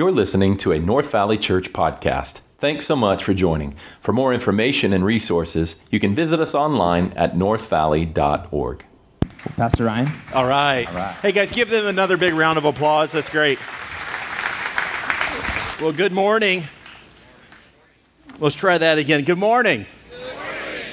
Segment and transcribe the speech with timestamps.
[0.00, 2.40] You're listening to a North Valley Church podcast.
[2.56, 3.74] Thanks so much for joining.
[4.00, 8.86] For more information and resources, you can visit us online at northvalley.org.
[9.58, 10.10] Pastor Ryan.
[10.32, 10.88] All right.
[10.88, 11.14] All right.
[11.16, 13.12] Hey, guys, give them another big round of applause.
[13.12, 13.58] That's great.
[15.82, 16.64] Well, good morning.
[18.38, 19.24] Let's try that again.
[19.24, 19.84] Good morning.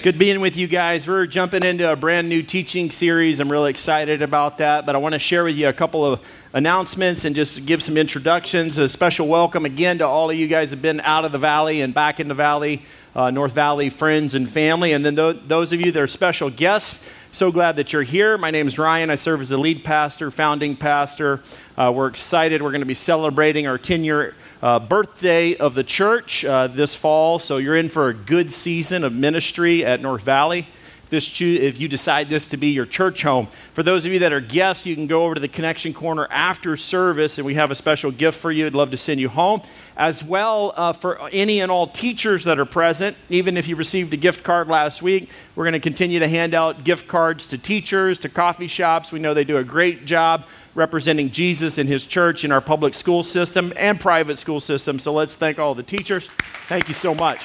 [0.04, 1.08] Good being with you guys.
[1.08, 3.40] We're jumping into a brand new teaching series.
[3.40, 6.20] I'm really excited about that, but I want to share with you a couple of
[6.54, 8.78] announcements and just give some introductions.
[8.78, 11.82] A special welcome again to all of you guys have been out of the valley
[11.82, 12.84] and back in the valley,
[13.16, 14.92] uh, North Valley friends and family.
[14.92, 17.00] And then th- those of you that are special guests,
[17.32, 18.38] so glad that you're here.
[18.38, 19.10] My name is Ryan.
[19.10, 21.42] I serve as the lead pastor, founding pastor.
[21.76, 22.62] Uh, we're excited.
[22.62, 26.96] We're going to be celebrating our 10 year uh, birthday of the church uh, this
[26.96, 27.40] fall.
[27.40, 30.68] So you're in for a good season of ministry at North Valley.
[31.10, 33.48] This if you decide this to be your church home.
[33.74, 36.28] For those of you that are guests, you can go over to the Connection Corner
[36.30, 38.66] after service, and we have a special gift for you.
[38.66, 39.62] I'd love to send you home.
[39.96, 44.14] As well, uh, for any and all teachers that are present, even if you received
[44.14, 47.58] a gift card last week, we're going to continue to hand out gift cards to
[47.58, 49.12] teachers, to coffee shops.
[49.12, 52.94] We know they do a great job representing Jesus and his church in our public
[52.94, 55.00] school system and private school system.
[55.00, 56.30] So let's thank all the teachers.
[56.68, 57.42] Thank you so much.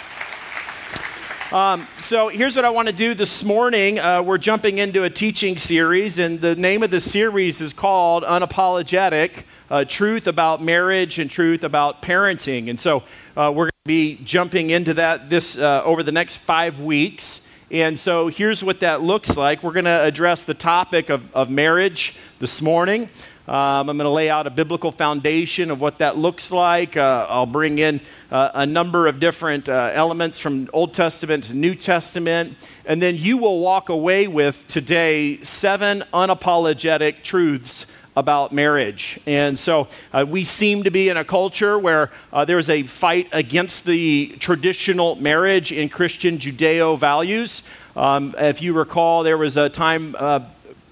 [1.53, 3.99] Um, so here's what I want to do this morning.
[3.99, 8.25] Uh, we're jumping into a teaching series, and the name of the series is called
[8.25, 12.71] Unapologetic uh, Truth About Marriage and Truth About Parenting.
[12.71, 13.03] And so
[13.37, 17.43] uh, we're going to be jumping into that this uh, over the next five weeks.
[17.71, 19.63] And so here's what that looks like.
[19.63, 23.11] We're going to address the topic of, of marriage this morning.
[23.49, 26.97] Um, I'm going to lay out a biblical foundation of what that looks like.
[26.97, 31.55] Uh, I'll bring in uh, a number of different uh, elements from Old Testament to
[31.55, 32.57] New Testament.
[32.85, 39.19] And then you will walk away with today seven unapologetic truths about marriage.
[39.27, 43.29] And so uh, we seem to be in a culture where uh, there's a fight
[43.33, 47.65] against the traditional marriage in Christian Judeo values.
[47.97, 50.41] Um, if you recall, there was a time uh,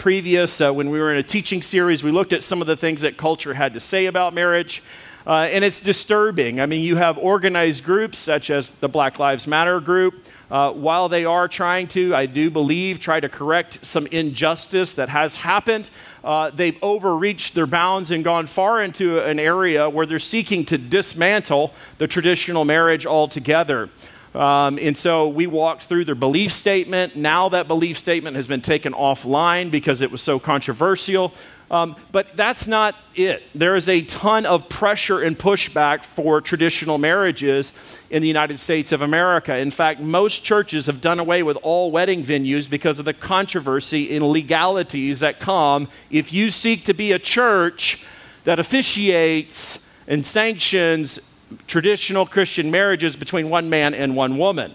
[0.00, 2.77] previous uh, when we were in a teaching series, we looked at some of the
[2.77, 4.83] things that culture had to say about marriage.
[5.27, 6.59] Uh, and it's disturbing.
[6.59, 10.25] I mean, you have organized groups such as the Black Lives Matter group.
[10.50, 15.10] Uh, while they are trying to, I do believe, try to correct some injustice that
[15.10, 15.91] has happened,
[16.25, 20.78] uh, they've overreached their bounds and gone far into an area where they're seeking to
[20.78, 23.91] dismantle the traditional marriage altogether.
[24.35, 27.17] Um, and so we walked through their belief statement.
[27.17, 31.35] Now that belief statement has been taken offline because it was so controversial.
[31.71, 33.45] Um, but that's not it.
[33.55, 37.73] There is a ton of pressure and pushback for traditional marriages
[38.11, 39.57] in the United States of America.
[39.57, 44.15] In fact, most churches have done away with all wedding venues because of the controversy
[44.17, 48.01] and legalities that come if you seek to be a church
[48.43, 51.21] that officiates and sanctions
[51.66, 54.75] traditional Christian marriages between one man and one woman.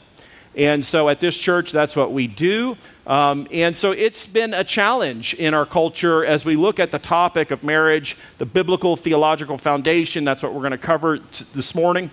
[0.56, 2.78] And so at this church, that's what we do.
[3.06, 7.00] Um, and so it's been a challenge in our culture as we look at the
[7.00, 10.24] topic of marriage, the biblical theological foundation.
[10.24, 12.10] That's what we're going to cover t- this morning.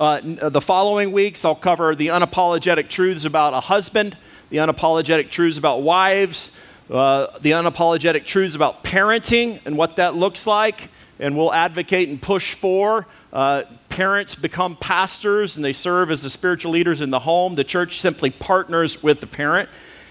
[0.00, 4.16] Uh, n- the following weeks, I'll cover the unapologetic truths about a husband,
[4.48, 6.50] the unapologetic truths about wives,
[6.90, 10.90] uh, the unapologetic truths about parenting and what that looks like.
[11.18, 16.30] And we'll advocate and push for uh, parents become pastors and they serve as the
[16.30, 17.54] spiritual leaders in the home.
[17.54, 19.68] The church simply partners with the parent.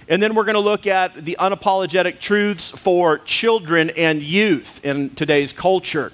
[0.08, 5.12] And then we're going to look at the unapologetic truths for children and youth in
[5.12, 6.12] today's culture.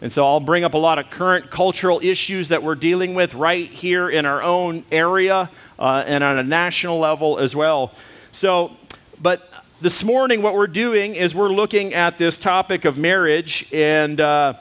[0.00, 3.34] And so I'll bring up a lot of current cultural issues that we're dealing with
[3.34, 7.92] right here in our own area uh, and on a national level as well.
[8.30, 8.76] So,
[9.20, 9.48] but
[9.80, 14.20] this morning, what we're doing is we're looking at this topic of marriage and.
[14.20, 14.54] Uh,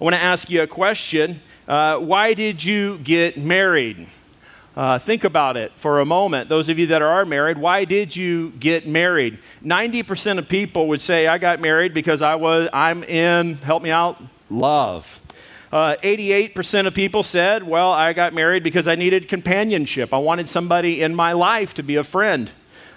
[0.00, 1.42] I want to ask you a question.
[1.68, 4.06] Uh, why did you get married?
[4.74, 6.48] Uh, think about it for a moment.
[6.48, 9.38] Those of you that are married, why did you get married?
[9.62, 13.90] 90% of people would say, I got married because I was, I'm in, help me
[13.90, 15.20] out, love.
[15.70, 20.14] Uh, 88% of people said, Well, I got married because I needed companionship.
[20.14, 22.50] I wanted somebody in my life to be a friend.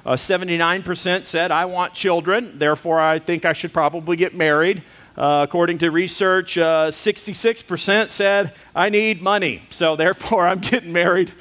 [0.05, 4.83] Uh, 79% said, I want children, therefore I think I should probably get married.
[5.17, 11.31] Uh, according to research, uh, 66% said, I need money, so therefore I'm getting married,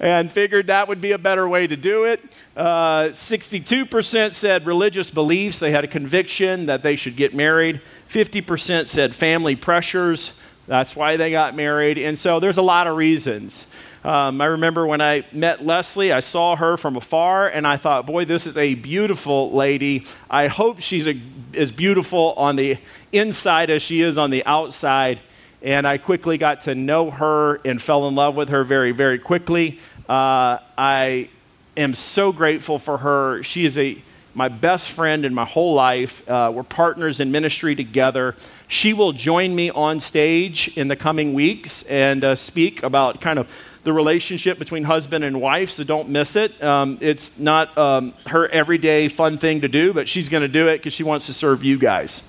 [0.00, 2.20] and figured that would be a better way to do it.
[2.56, 7.80] Uh, 62% said religious beliefs, they had a conviction that they should get married.
[8.08, 10.32] 50% said family pressures,
[10.66, 11.98] that's why they got married.
[11.98, 13.66] And so there's a lot of reasons.
[14.04, 18.06] Um, I remember when I met Leslie, I saw her from afar and I thought,
[18.06, 20.06] boy, this is a beautiful lady.
[20.30, 21.20] I hope she's a,
[21.54, 22.78] as beautiful on the
[23.12, 25.20] inside as she is on the outside.
[25.62, 29.18] and I quickly got to know her and fell in love with her very, very
[29.18, 29.80] quickly.
[30.08, 31.28] Uh, I
[31.76, 33.42] am so grateful for her.
[33.42, 34.02] She is a
[34.34, 36.26] my best friend in my whole life.
[36.28, 38.36] Uh, we're partners in ministry together.
[38.68, 43.40] She will join me on stage in the coming weeks and uh, speak about kind
[43.40, 43.48] of
[43.88, 46.62] the relationship between husband and wife, so don't miss it.
[46.62, 50.68] Um, it's not um, her everyday fun thing to do, but she's going to do
[50.68, 52.20] it because she wants to serve you guys.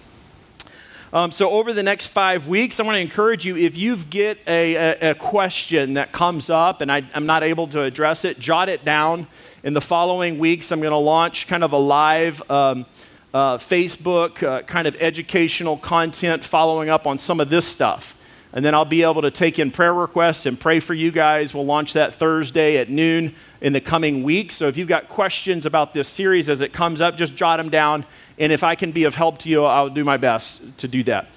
[1.12, 4.38] Um, so, over the next five weeks, I want to encourage you if you get
[4.48, 8.40] a, a, a question that comes up and I, I'm not able to address it,
[8.40, 9.28] jot it down.
[9.62, 12.86] In the following weeks, I'm going to launch kind of a live um,
[13.34, 18.16] uh, Facebook uh, kind of educational content following up on some of this stuff.
[18.51, 21.54] And then I'll be able to take in prayer requests and pray for you guys.
[21.54, 24.56] We'll launch that Thursday at noon in the coming weeks.
[24.56, 27.69] So if you've got questions about this series as it comes up, just jot them
[27.69, 28.06] down.
[28.40, 31.04] And if I can be of help to you, I'll do my best to do
[31.04, 31.28] that.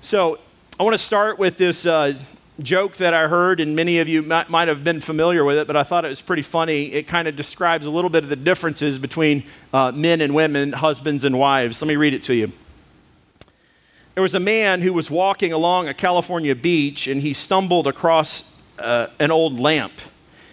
[0.00, 0.38] So
[0.78, 2.16] I want to start with this uh,
[2.60, 5.66] joke that I heard, and many of you might, might, have been familiar with it,
[5.66, 6.92] but I thought it was pretty funny.
[6.92, 10.72] It kind of describes a little bit of the differences between uh, men and women,
[10.72, 11.82] husbands and wives.
[11.82, 12.52] Let me read it to you.
[14.14, 18.44] There was a man who was walking along a California beach and he stumbled across
[18.78, 19.92] uh, an old lamp.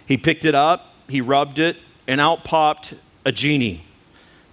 [0.07, 1.77] He picked it up, he rubbed it,
[2.07, 3.85] and out popped a genie.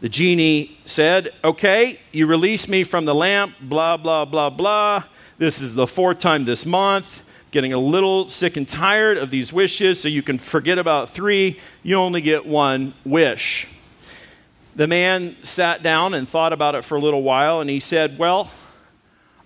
[0.03, 5.05] The genie said, Okay, you release me from the lamp, blah, blah, blah, blah.
[5.39, 7.23] This is the fourth time this month.
[7.51, 11.59] Getting a little sick and tired of these wishes, so you can forget about three.
[11.83, 13.67] You only get one wish.
[14.77, 18.19] The man sat down and thought about it for a little while, and he said,
[18.19, 18.51] Well,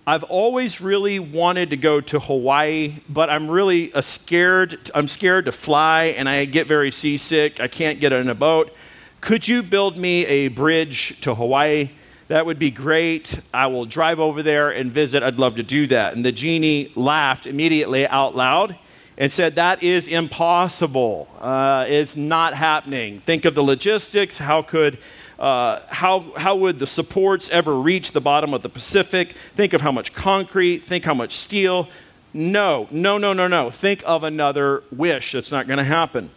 [0.05, 4.91] I've always really wanted to go to Hawaii, but I'm really scared.
[4.93, 7.61] I'm scared to fly, and I get very seasick.
[7.61, 8.73] I can't get in a boat.
[9.21, 11.91] Could you build me a bridge to Hawaii?
[12.27, 13.39] That would be great.
[13.53, 15.23] I will drive over there and visit.
[15.23, 16.13] I'd love to do that.
[16.13, 18.77] And the genie laughed immediately out loud
[19.17, 21.29] and said, That is impossible.
[21.39, 23.21] Uh, it's not happening.
[23.21, 24.37] Think of the logistics.
[24.37, 24.97] How could
[25.39, 29.35] uh, how, how would the supports ever reach the bottom of the Pacific?
[29.55, 31.89] Think of how much concrete, think how much steel.
[32.33, 33.69] No, no, no, no, no.
[33.69, 35.33] Think of another wish.
[35.33, 36.29] That's not going to happen.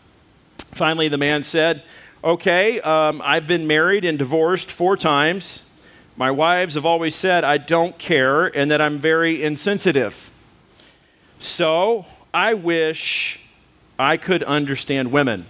[0.73, 1.83] Finally, the man said,
[2.25, 5.63] Okay, um, I've been married and divorced four times.
[6.17, 10.31] My wives have always said I don't care and that I'm very insensitive.
[11.39, 13.39] So I wish
[13.99, 15.47] I could understand women,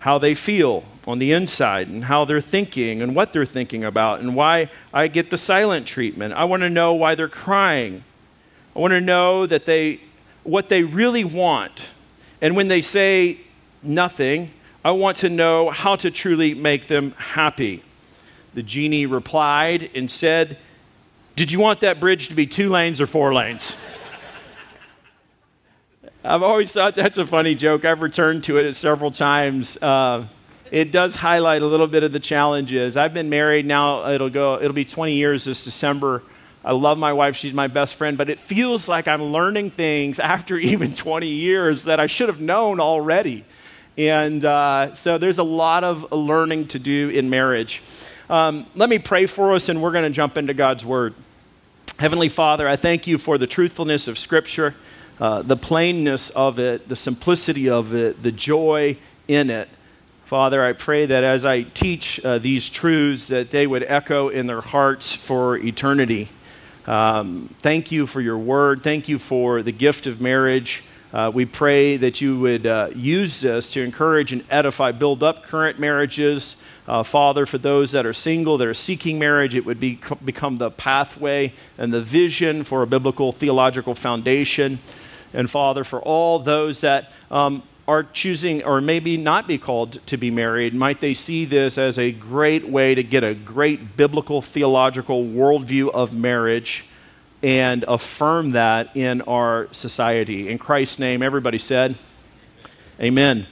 [0.00, 4.20] how they feel, on the inside and how they're thinking and what they're thinking about
[4.20, 6.34] and why I get the silent treatment.
[6.34, 8.04] I want to know why they're crying.
[8.74, 10.00] I want to know that they
[10.42, 11.90] what they really want.
[12.40, 13.40] And when they say
[13.82, 14.50] nothing,
[14.84, 17.82] I want to know how to truly make them happy.
[18.52, 20.58] The genie replied and said,
[21.36, 23.76] Did you want that bridge to be two lanes or four lanes?
[26.24, 27.84] I've always thought that's a funny joke.
[27.84, 29.76] I've returned to it several times.
[29.78, 30.26] Uh,
[30.70, 32.96] it does highlight a little bit of the challenges.
[32.96, 36.22] I've been married now, it'll go, it'll be 20 years this December.
[36.64, 40.18] I love my wife, she's my best friend, but it feels like I'm learning things
[40.34, 43.44] after even 20 years that I should have known already.
[43.96, 47.82] And uh, so there's a lot of learning to do in marriage.
[48.28, 51.14] Um, let me pray for us, and we're going to jump into God's Word.
[51.98, 54.74] Heavenly Father, I thank you for the truthfulness of Scripture,
[55.20, 58.96] uh, the plainness of it, the simplicity of it, the joy
[59.28, 59.68] in it.
[60.24, 64.46] Father, I pray that as I teach uh, these truths, that they would echo in
[64.46, 66.30] their hearts for eternity.
[66.86, 68.82] Um, thank you for your word.
[68.82, 70.82] Thank you for the gift of marriage.
[71.12, 75.42] Uh, we pray that you would uh, use this to encourage and edify, build up
[75.42, 76.56] current marriages.
[76.88, 80.56] Uh, Father, for those that are single, that are seeking marriage, it would be, become
[80.56, 84.78] the pathway and the vision for a biblical theological foundation.
[85.34, 90.16] And Father, for all those that um, are choosing or maybe not be called to
[90.16, 94.40] be married, might they see this as a great way to get a great biblical
[94.40, 96.84] theological worldview of marriage
[97.42, 100.48] and affirm that in our society.
[100.48, 101.96] In Christ's name, everybody said,
[102.98, 103.46] Amen.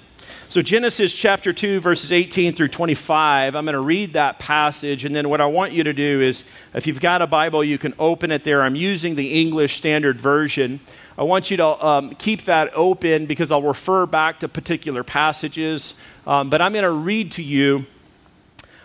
[0.49, 5.05] So, Genesis chapter 2, verses 18 through 25, I'm going to read that passage.
[5.05, 7.79] And then, what I want you to do is, if you've got a Bible, you
[7.79, 8.63] can open it there.
[8.63, 10.81] I'm using the English Standard Version.
[11.19, 15.95] I want you to um, keep that open because I'll refer back to particular passages.
[16.27, 17.87] Um, but I'm going to read to you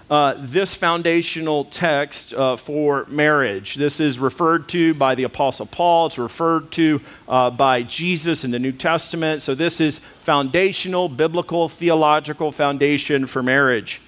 [0.09, 3.75] uh, this foundational text uh, for marriage.
[3.75, 8.51] This is referred to by the Apostle Paul, it's referred to uh, by Jesus in
[8.51, 9.41] the New Testament.
[9.41, 14.01] So, this is foundational, biblical, theological foundation for marriage.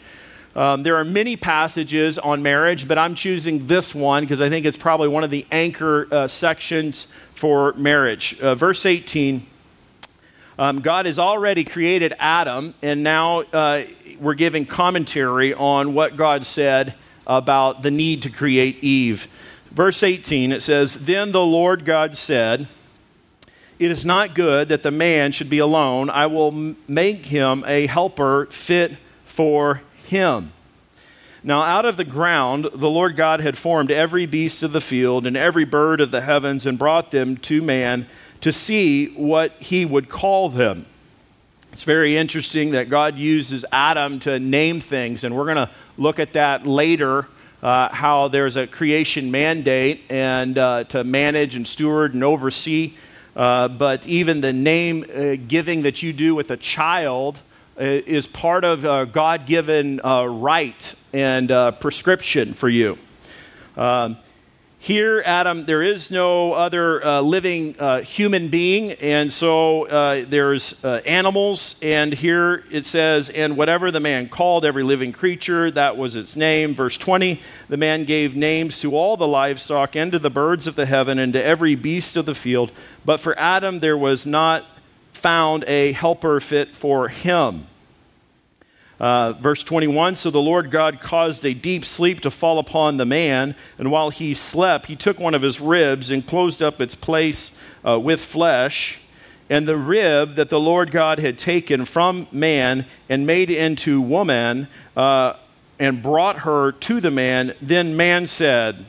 [0.55, 4.65] Um, there are many passages on marriage, but I'm choosing this one because I think
[4.65, 8.37] it's probably one of the anchor uh, sections for marriage.
[8.39, 9.45] Uh, verse 18
[10.59, 13.83] um, God has already created Adam, and now uh,
[14.19, 19.29] we're giving commentary on what God said about the need to create Eve.
[19.71, 22.67] Verse 18, it says, Then the Lord God said,
[23.79, 26.09] It is not good that the man should be alone.
[26.09, 30.51] I will make him a helper fit for him.
[31.41, 35.25] Now, out of the ground, the Lord God had formed every beast of the field
[35.25, 38.07] and every bird of the heavens and brought them to man
[38.41, 40.85] to see what he would call them.
[41.71, 46.19] It's very interesting that God uses Adam to name things, and we're going to look
[46.19, 47.27] at that later.
[47.61, 52.93] Uh, how there's a creation mandate and uh, to manage and steward and oversee.
[53.35, 57.41] Uh, but even the name uh, giving that you do with a child
[57.79, 62.97] is part of a God given uh, right and prescription for you.
[63.77, 64.17] Um,
[64.81, 70.73] here, Adam, there is no other uh, living uh, human being, and so uh, there's
[70.85, 75.97] uh, animals, and here it says, and whatever the man called every living creature, that
[75.97, 76.73] was its name.
[76.73, 80.75] Verse 20, the man gave names to all the livestock, and to the birds of
[80.75, 82.71] the heaven, and to every beast of the field.
[83.03, 84.65] But for Adam, there was not
[85.11, 87.67] found a helper fit for him.
[88.99, 93.05] Uh, verse 21 So the Lord God caused a deep sleep to fall upon the
[93.05, 96.95] man, and while he slept, he took one of his ribs and closed up its
[96.95, 97.51] place
[97.87, 98.99] uh, with flesh.
[99.49, 104.67] And the rib that the Lord God had taken from man and made into woman
[104.95, 105.33] uh,
[105.79, 108.85] and brought her to the man, then man said,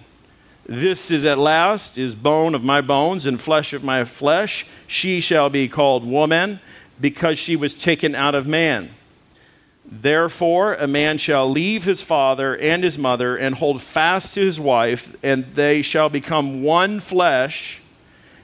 [0.67, 4.67] This is at last is bone of my bones and flesh of my flesh.
[4.87, 6.61] She shall be called woman
[7.01, 8.91] because she was taken out of man.
[9.91, 14.61] Therefore, a man shall leave his father and his mother and hold fast to his
[14.61, 17.83] wife, and they shall become one flesh.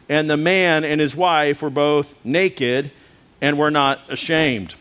[0.09, 2.91] And the man and his wife were both naked
[3.41, 4.75] and were not ashamed.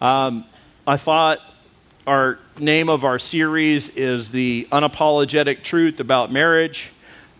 [0.00, 0.44] Um,
[0.86, 1.40] I thought
[2.06, 6.90] our name of our series is The Unapologetic Truth About Marriage.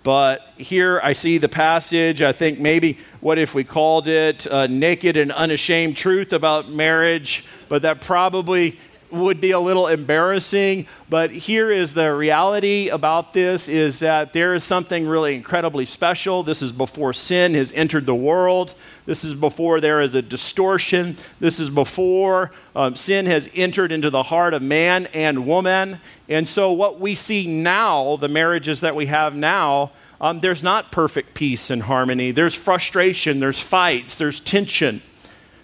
[0.03, 2.23] But here I see the passage.
[2.23, 7.45] I think maybe what if we called it uh, Naked and Unashamed Truth About Marriage?
[7.69, 8.79] But that probably
[9.13, 14.55] would be a little embarrassing but here is the reality about this is that there
[14.55, 16.45] is something really incredibly special.
[16.45, 18.77] This is before sin has entered the world.
[19.07, 21.17] This is before there is a distortion.
[21.41, 26.01] This is before um, sin has entered into the heart of man and woman.
[26.29, 29.91] And so what we see now the marriages that we have now
[30.21, 32.31] um, there's not perfect peace and harmony.
[32.31, 33.39] There's frustration.
[33.39, 34.19] There's fights.
[34.19, 35.03] There's tension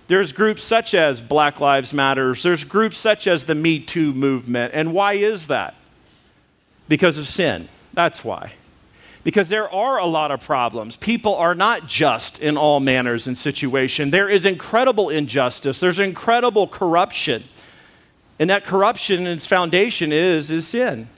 [0.09, 4.73] there's groups such as Black Lives Matters, there's groups such as the Me Too movement.
[4.75, 5.75] And why is that?
[6.89, 7.69] Because of sin.
[7.93, 8.53] That's why.
[9.25, 10.95] Because there are a lot of problems.
[10.97, 14.11] People are not just in all manners and situation.
[14.11, 15.81] There is incredible injustice.
[15.81, 17.43] There's incredible corruption.
[18.39, 21.09] And that corruption, and its foundation is, is sin.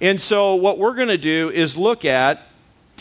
[0.00, 2.47] And so what we're going to do is look at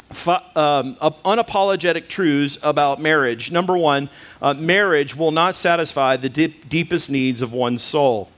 [0.10, 3.52] um, unapologetic truths about marriage.
[3.52, 4.10] Number one,
[4.42, 8.30] uh, marriage will not satisfy the deep, deepest needs of one's soul.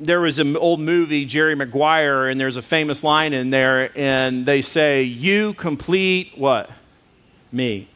[0.00, 4.46] There was an old movie, Jerry Maguire, and there's a famous line in there, and
[4.46, 6.70] they say, You complete what?
[7.52, 7.88] Me.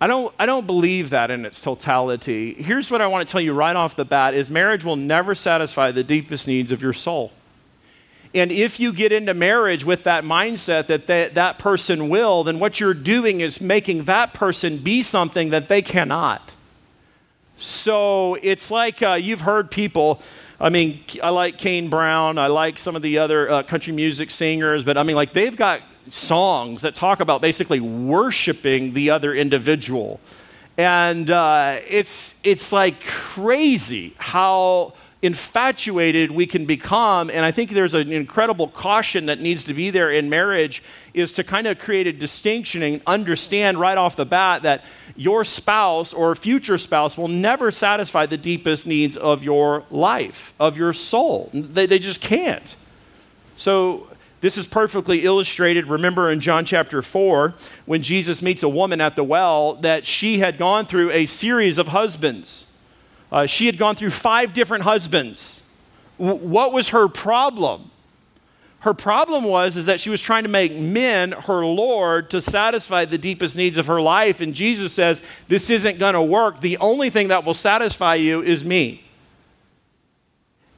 [0.00, 2.54] I don't, I don't believe that in its totality.
[2.54, 5.34] Here's what I want to tell you right off the bat is marriage will never
[5.34, 7.32] satisfy the deepest needs of your soul.
[8.36, 12.58] And if you get into marriage with that mindset that that, that person will, then
[12.58, 16.54] what you're doing is making that person be something that they cannot.
[17.56, 20.20] So it's like uh, you've heard people.
[20.60, 22.36] I mean, I like Kane Brown.
[22.36, 25.56] I like some of the other uh, country music singers, but I mean, like they've
[25.56, 30.20] got songs that talk about basically worshiping the other individual,
[30.76, 34.92] and uh, it's it's like crazy how
[35.26, 39.90] infatuated we can become and i think there's an incredible caution that needs to be
[39.90, 40.82] there in marriage
[41.14, 44.84] is to kind of create a distinction and understand right off the bat that
[45.16, 50.76] your spouse or future spouse will never satisfy the deepest needs of your life of
[50.76, 51.50] your soul.
[51.52, 52.76] They, they just can't.
[53.56, 54.08] So
[54.42, 55.86] this is perfectly illustrated.
[55.86, 57.54] Remember in john chapter 4
[57.86, 61.78] when jesus meets a woman at the well that she had gone through a series
[61.78, 62.65] of husbands
[63.30, 65.62] uh, she had gone through five different husbands.
[66.18, 67.90] W- what was her problem?
[68.86, 73.04] her problem was is that she was trying to make men her lord to satisfy
[73.04, 76.76] the deepest needs of her life and jesus says this isn't going to work the
[76.78, 79.02] only thing that will satisfy you is me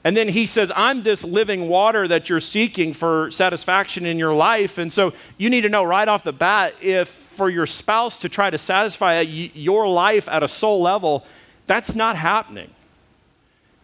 [0.04, 4.32] and then he says i'm this living water that you're seeking for satisfaction in your
[4.32, 8.20] life and so you need to know right off the bat if for your spouse
[8.20, 11.26] to try to satisfy your life at a soul level
[11.68, 12.70] that's not happening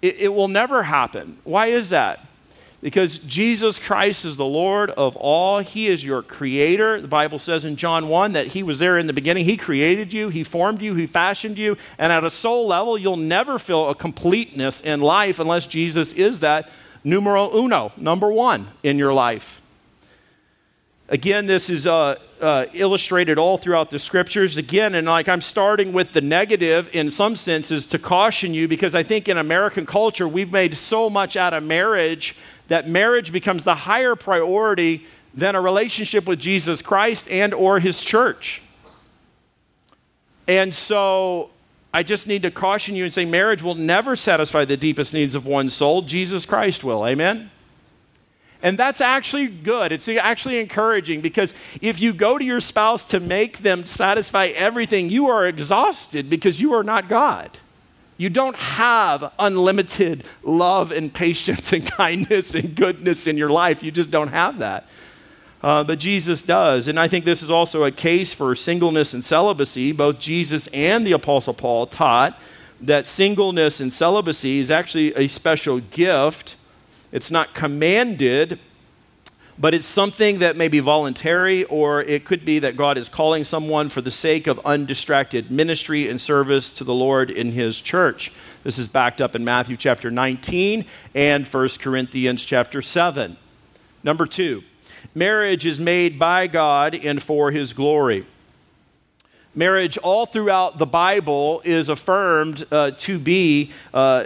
[0.03, 2.27] it, it will never happen why is that
[2.85, 5.61] because Jesus Christ is the Lord of all.
[5.61, 7.01] He is your creator.
[7.01, 9.47] The Bible says in John 1 that He was there in the beginning.
[9.47, 11.79] He created you, He formed you, He fashioned you.
[11.97, 16.41] And at a soul level, you'll never feel a completeness in life unless Jesus is
[16.41, 16.71] that
[17.03, 19.63] numero uno, number one in your life.
[21.09, 24.57] Again, this is uh, uh, illustrated all throughout the scriptures.
[24.57, 28.95] Again, and like I'm starting with the negative in some senses to caution you because
[28.95, 32.35] I think in American culture we've made so much out of marriage
[32.69, 38.03] that marriage becomes the higher priority than a relationship with Jesus Christ and or his
[38.03, 38.63] church.
[40.49, 41.51] And so
[41.93, 45.35] I just need to caution you and say marriage will never satisfy the deepest needs
[45.35, 46.01] of one soul.
[46.03, 47.07] Jesus Christ will.
[47.07, 47.51] Amen.
[48.65, 49.93] And that's actually good.
[49.93, 51.53] It's actually encouraging because
[51.83, 56.63] if you go to your spouse to make them satisfy everything, you are exhausted because
[56.63, 57.59] you are not God.
[58.17, 63.83] You don't have unlimited love and patience and kindness and goodness in your life.
[63.83, 64.87] You just don't have that.
[65.63, 66.89] Uh, but Jesus does.
[66.89, 69.93] And I think this is also a case for singleness and celibacy.
[69.93, 72.39] Both Jesus and the Apostle Paul taught
[72.81, 76.57] that singleness and celibacy is actually a special gift.
[77.15, 78.59] It's not commanded,
[79.57, 83.45] but it's something that may be voluntary, or it could be that God is calling
[83.45, 88.33] someone for the sake of undistracted ministry and service to the Lord in His church.
[88.65, 93.37] This is backed up in Matthew chapter 19 and 1 Corinthians chapter 7.
[94.03, 94.65] Number two,
[95.15, 98.27] marriage is made by God and for His glory.
[99.55, 104.25] Marriage, all throughout the Bible, is affirmed uh, to be uh,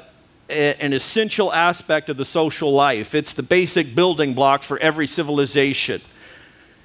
[0.49, 3.14] an essential aspect of the social life.
[3.14, 6.00] It's the basic building block for every civilization.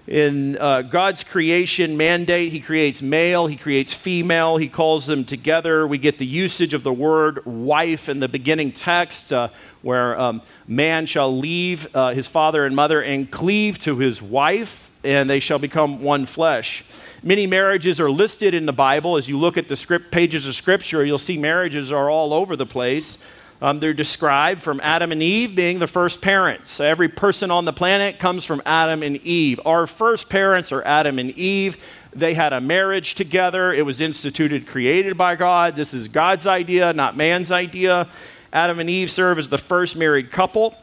[0.05, 5.87] In uh, God's creation mandate, He creates male, He creates female, He calls them together.
[5.87, 9.47] We get the usage of the word wife in the beginning text, uh,
[9.81, 14.91] where um, man shall leave uh, his father and mother and cleave to his wife,
[15.05, 16.83] and they shall become one flesh.
[17.25, 19.15] Many marriages are listed in the Bible.
[19.15, 22.57] As you look at the script pages of Scripture, you'll see marriages are all over
[22.57, 23.17] the place.
[23.63, 26.69] Um, they're described from Adam and Eve being the first parents.
[26.69, 29.57] So every person on the planet comes from Adam and Eve.
[29.65, 31.77] Our first parents are Adam and Eve.
[32.11, 33.73] They had a marriage together.
[33.73, 35.77] It was instituted, created by God.
[35.77, 38.09] This is God's idea, not man's idea.
[38.51, 40.75] Adam and Eve serve as the first married couple.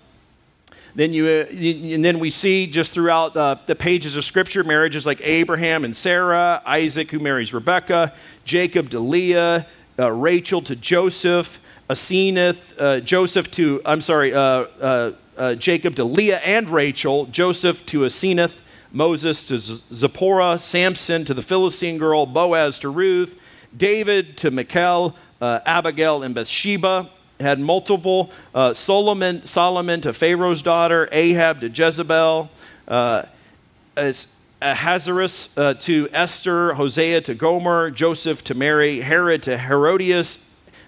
[0.95, 5.05] Then you, uh, and then we see just throughout the, the pages of Scripture marriages
[5.05, 8.15] like Abraham and Sarah, Isaac who marries Rebekah,
[8.47, 9.67] Jacob to Leah,
[9.99, 16.05] uh, Rachel to Joseph, Aseneth, uh, Joseph to, I'm sorry, uh, uh, uh, Jacob to
[16.05, 18.55] Leah and Rachel, Joseph to Aseneth,
[18.93, 23.37] Moses to Z- Zipporah, Samson to the Philistine girl, Boaz to Ruth,
[23.77, 27.11] David to Michal, uh, Abigail and Bathsheba.
[27.41, 28.31] Had multiple
[28.75, 32.51] Solomon, Solomon to Pharaoh's daughter, Ahab to Jezebel,
[32.87, 34.27] as
[34.63, 40.37] Ahasuerus uh, to Esther, Hosea to Gomer, Joseph to Mary, Herod to Herodias,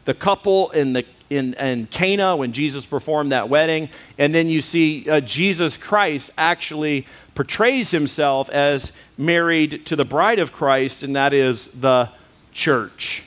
[0.04, 3.88] the couple in the in, in Cana when Jesus performed that wedding.
[4.18, 10.38] And then you see uh, Jesus Christ actually portrays himself as married to the bride
[10.38, 12.10] of Christ, and that is the
[12.52, 13.22] church.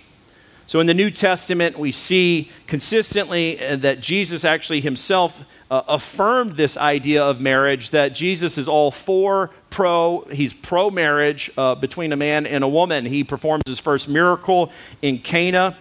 [0.67, 6.57] So in the New Testament, we see consistently uh, that Jesus actually himself uh, affirmed
[6.57, 12.11] this idea of marriage, that Jesus is all for, pro, he's pro marriage uh, between
[12.13, 13.05] a man and a woman.
[13.05, 15.77] He performs his first miracle in Cana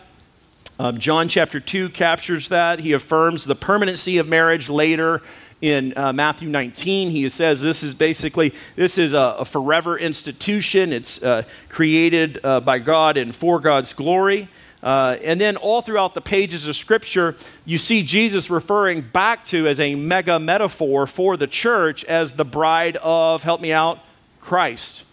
[0.78, 2.80] um, John chapter 2 captures that.
[2.80, 5.22] He affirms the permanency of marriage later
[5.60, 7.10] in uh, Matthew 19.
[7.10, 10.92] He says this is basically, this is a, a forever institution.
[10.92, 14.48] It's uh, created uh, by God and for God's glory.
[14.82, 19.68] Uh, and then all throughout the pages of Scripture, you see Jesus referring back to
[19.68, 24.00] as a mega metaphor for the church as the bride of, help me out,
[24.40, 25.04] Christ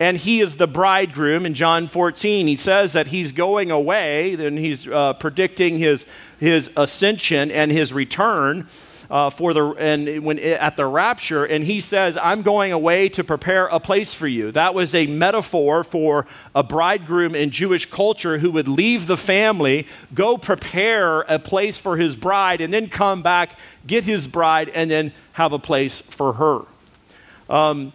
[0.00, 2.46] and he is the bridegroom in John 14.
[2.46, 6.06] He says that he's going away, then he's uh, predicting his,
[6.38, 8.66] his ascension and his return.
[9.10, 13.24] uh, for the and when at the rapture, and he says, "I'm going away to
[13.24, 18.38] prepare a place for you." That was a metaphor for a bridegroom in Jewish culture
[18.38, 23.20] who would leave the family, go prepare a place for his bride, and then come
[23.20, 26.60] back, get his bride, and then have a place for her.
[27.52, 27.92] Um,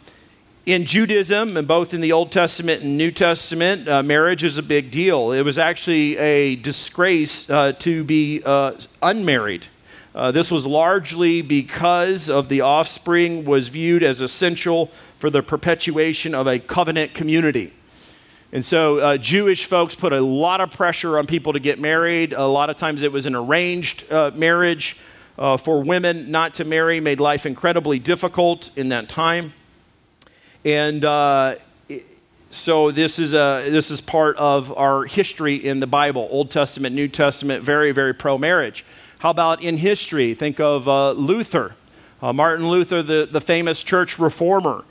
[0.66, 4.64] in Judaism, and both in the Old Testament and New Testament, uh, marriage is a
[4.64, 5.32] big deal.
[5.32, 8.74] It was actually a disgrace uh, to be uh,
[9.04, 9.68] unmarried.
[10.16, 16.34] Uh, this was largely because of the offspring was viewed as essential for the perpetuation
[16.34, 17.72] of a covenant community.
[18.52, 22.34] And so uh, Jewish folks put a lot of pressure on people to get married.
[22.34, 24.98] A lot of times it was an arranged uh, marriage.
[25.36, 29.52] For women not to marry made life incredibly difficult in that time.
[30.66, 31.58] And uh,
[32.50, 36.96] so this is, a, this is part of our history in the Bible Old Testament,
[36.96, 38.84] New Testament, very, very pro marriage.
[39.20, 40.34] How about in history?
[40.34, 41.76] Think of uh, Luther,
[42.20, 44.84] uh, Martin Luther, the, the famous church reformer.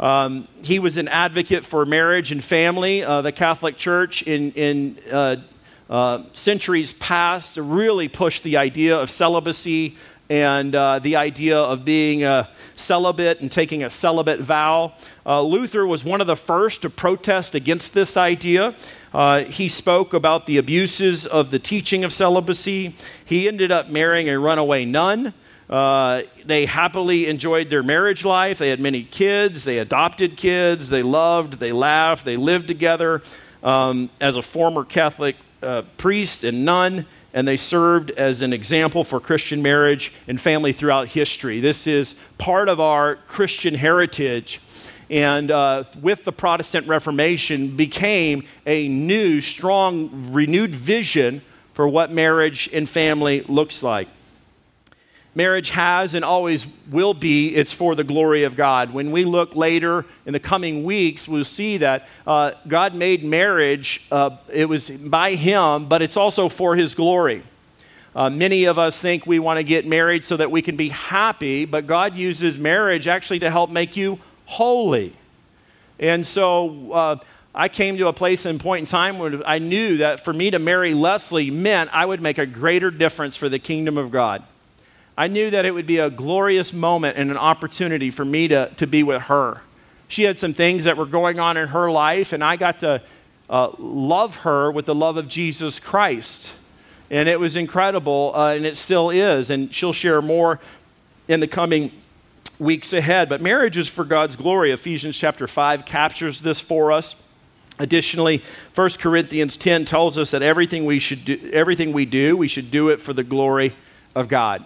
[0.00, 3.04] Um, he was an advocate for marriage and family.
[3.04, 5.36] Uh, the Catholic Church in, in uh,
[5.88, 9.96] uh, centuries past really pushed the idea of celibacy
[10.30, 14.94] and uh, the idea of being a celibate and taking a celibate vow.
[15.26, 18.76] Uh, Luther was one of the first to protest against this idea.
[19.12, 22.94] Uh, he spoke about the abuses of the teaching of celibacy.
[23.24, 25.34] He ended up marrying a runaway nun.
[25.68, 28.58] Uh, they happily enjoyed their marriage life.
[28.58, 29.64] They had many kids.
[29.64, 30.90] They adopted kids.
[30.90, 31.54] They loved.
[31.54, 32.24] They laughed.
[32.24, 33.22] They lived together.
[33.64, 39.04] Um, as a former Catholic uh, priest and nun, and they served as an example
[39.04, 41.60] for Christian marriage and family throughout history.
[41.60, 44.60] This is part of our Christian heritage.
[45.08, 51.42] And uh, with the Protestant Reformation, became a new, strong, renewed vision
[51.74, 54.08] for what marriage and family looks like.
[55.34, 58.92] Marriage has and always will be, it's for the glory of God.
[58.92, 64.02] When we look later in the coming weeks, we'll see that uh, God made marriage,
[64.10, 67.44] uh, it was by Him, but it's also for His glory.
[68.12, 70.88] Uh, many of us think we want to get married so that we can be
[70.88, 75.14] happy, but God uses marriage actually to help make you holy.
[76.00, 77.16] And so uh,
[77.54, 80.50] I came to a place and point in time where I knew that for me
[80.50, 84.42] to marry Leslie meant I would make a greater difference for the kingdom of God.
[85.20, 88.72] I knew that it would be a glorious moment and an opportunity for me to,
[88.78, 89.60] to be with her.
[90.08, 93.02] She had some things that were going on in her life, and I got to
[93.50, 96.54] uh, love her with the love of Jesus Christ.
[97.10, 99.50] And it was incredible, uh, and it still is.
[99.50, 100.58] And she'll share more
[101.28, 101.92] in the coming
[102.58, 103.28] weeks ahead.
[103.28, 104.72] But marriage is for God's glory.
[104.72, 107.14] Ephesians chapter 5 captures this for us.
[107.78, 108.42] Additionally,
[108.74, 112.70] 1 Corinthians 10 tells us that everything we, should do, everything we do, we should
[112.70, 113.76] do it for the glory
[114.14, 114.64] of God.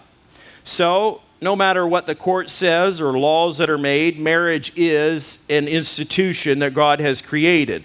[0.64, 5.68] So, no matter what the court says or laws that are made, marriage is an
[5.68, 7.84] institution that God has created.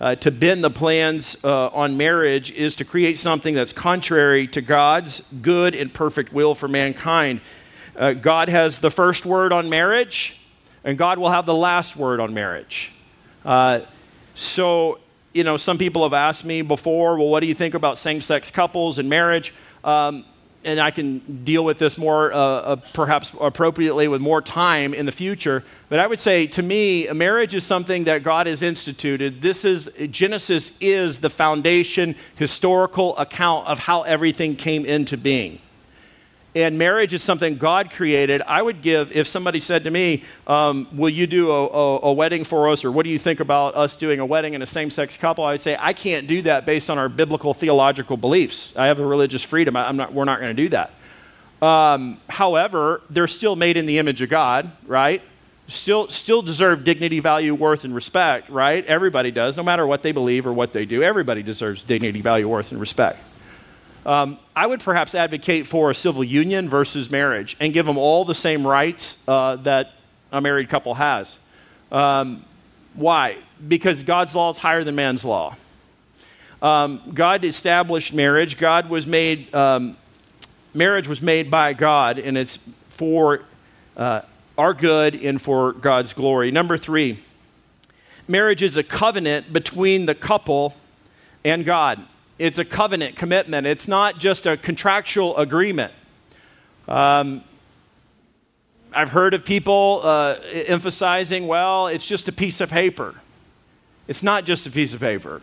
[0.00, 4.62] Uh, to bend the plans uh, on marriage is to create something that's contrary to
[4.62, 7.40] God's good and perfect will for mankind.
[7.96, 10.36] Uh, God has the first word on marriage,
[10.84, 12.92] and God will have the last word on marriage.
[13.44, 13.80] Uh,
[14.36, 15.00] so,
[15.34, 18.20] you know, some people have asked me before, well, what do you think about same
[18.20, 19.52] sex couples and marriage?
[19.82, 20.24] Um,
[20.64, 25.06] and I can deal with this more uh, uh, perhaps appropriately with more time in
[25.06, 25.64] the future.
[25.88, 29.42] But I would say to me, a marriage is something that God has instituted.
[29.42, 35.60] This is Genesis is the foundation, historical account of how everything came into being
[36.54, 40.88] and marriage is something God created, I would give, if somebody said to me, um,
[40.92, 43.76] Will you do a, a, a, wedding for us, or what do you think about
[43.76, 45.44] us doing a wedding in a same sex couple?
[45.44, 48.72] I would say, I can't do that based on our biblical theological beliefs.
[48.76, 49.76] I have a religious freedom.
[49.76, 50.90] I, not, we're not going to do that.
[51.62, 55.22] Um, however, they're still made in the image of God, right?
[55.68, 58.84] Still, still deserve dignity, value, worth, and respect, right?
[58.86, 61.02] Everybody does, no matter what they believe or what they do.
[61.04, 63.20] Everybody deserves dignity, value, worth, and respect.
[64.06, 68.24] Um, I would perhaps advocate for a civil union versus marriage and give them all
[68.24, 69.92] the same rights uh, that
[70.32, 71.38] a married couple has.
[71.92, 72.44] Um,
[72.94, 73.38] why?
[73.66, 75.56] Because God's law is higher than man's law.
[76.62, 78.58] Um, God established marriage.
[78.58, 79.96] God was made, um,
[80.74, 82.58] marriage was made by God, and it's
[82.88, 83.42] for
[83.96, 84.22] uh,
[84.56, 86.50] our good and for God's glory.
[86.50, 87.20] Number three,
[88.28, 90.74] marriage is a covenant between the couple
[91.44, 92.06] and God
[92.40, 95.92] it's a covenant commitment, it's not just a contractual agreement.
[96.88, 97.44] Um,
[98.94, 103.16] I've heard of people uh, emphasizing, well, it's just a piece of paper.
[104.08, 105.42] It's not just a piece of paper.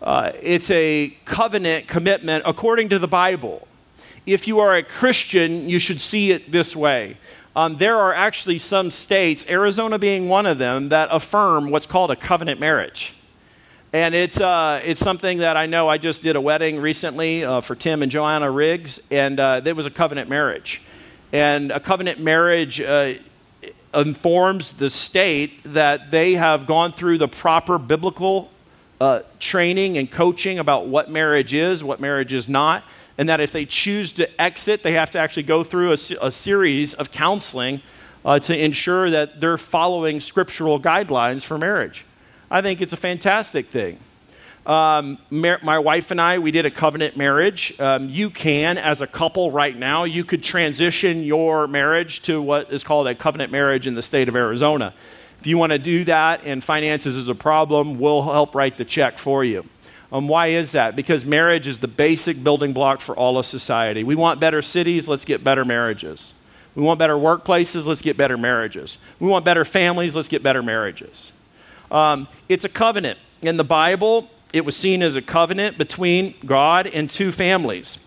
[0.00, 3.68] Uh, it's a covenant commitment according to the Bible.
[4.24, 7.18] if you are a Christian, you should see it this way.
[7.54, 12.10] Um, there are actually some states, Arizona being one of them, that affirm what's called
[12.10, 13.12] a covenant marriage.
[13.96, 17.62] And it's, uh, it's something that I know I just did a wedding recently uh,
[17.62, 20.82] for Tim and Joanna Riggs, and uh, it was a covenant marriage.
[21.32, 23.14] And a covenant marriage uh,
[23.94, 28.50] informs the state that they have gone through the proper biblical
[29.00, 32.84] uh, training and coaching about what marriage is, what marriage is not,
[33.16, 36.30] and that if they choose to exit, they have to actually go through a, a
[36.30, 37.80] series of counseling
[38.26, 42.04] uh, to ensure that they're following scriptural guidelines for marriage.
[42.50, 43.98] I think it's a fantastic thing.
[44.66, 47.72] Um, my wife and I, we did a covenant marriage.
[47.78, 52.72] Um, you can, as a couple right now, you could transition your marriage to what
[52.72, 54.92] is called a covenant marriage in the state of Arizona.
[55.38, 58.84] If you want to do that and finances is a problem, we'll help write the
[58.84, 59.64] check for you.
[60.10, 60.96] Um, why is that?
[60.96, 64.02] Because marriage is the basic building block for all of society.
[64.02, 66.32] We want better cities, let's get better marriages.
[66.74, 68.98] We want better workplaces, let's get better marriages.
[69.20, 71.32] We want better families, let's get better marriages.
[71.90, 73.18] Um, it's a covenant.
[73.42, 77.98] In the Bible, it was seen as a covenant between God and two families.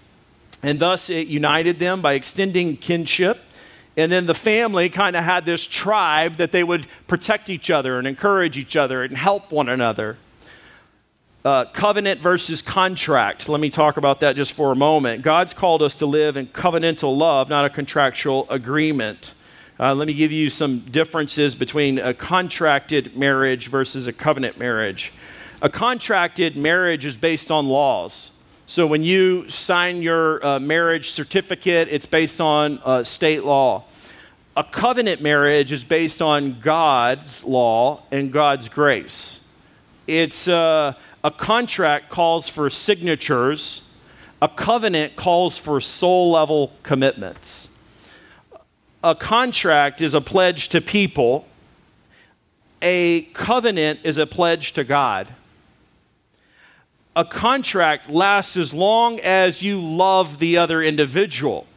[0.63, 3.39] And thus it united them by extending kinship.
[3.95, 7.97] And then the family kind of had this tribe that they would protect each other
[7.97, 10.17] and encourage each other and help one another.
[11.43, 13.47] Uh, covenant versus contract.
[13.47, 15.21] Let me talk about that just for a moment.
[15.21, 19.33] God's called us to live in covenantal love, not a contractual agreement.
[19.79, 25.13] Uh, let me give you some differences between a contracted marriage versus a covenant marriage.
[25.61, 28.31] A contracted marriage is based on laws.
[28.67, 33.85] So when you sign your uh, marriage certificate, it's based on uh, state law.
[34.57, 39.39] A covenant marriage is based on God's law and God's grace.
[40.07, 43.81] It's uh, a contract calls for signatures.
[44.41, 47.68] A covenant calls for soul level commitments.
[49.03, 51.47] A contract is a pledge to people.
[52.81, 55.27] A covenant is a pledge to God
[57.19, 61.67] a contract lasts as long as you love the other individual.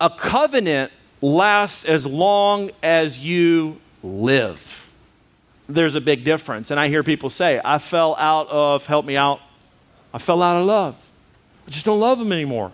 [0.00, 4.90] A covenant lasts as long as you live.
[5.68, 6.70] There's a big difference.
[6.70, 9.40] And I hear people say, I fell out of, help me out,
[10.14, 11.10] I fell out of love.
[11.66, 12.72] I just don't love them anymore.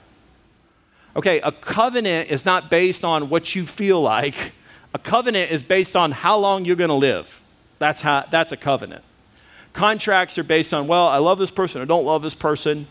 [1.14, 4.52] Okay, a covenant is not based on what you feel like.
[4.94, 7.40] A covenant is based on how long you're going to live.
[7.78, 9.04] That's, how, that's a covenant.
[9.72, 12.86] Contracts are based on, well, I love this person, I don't love this person.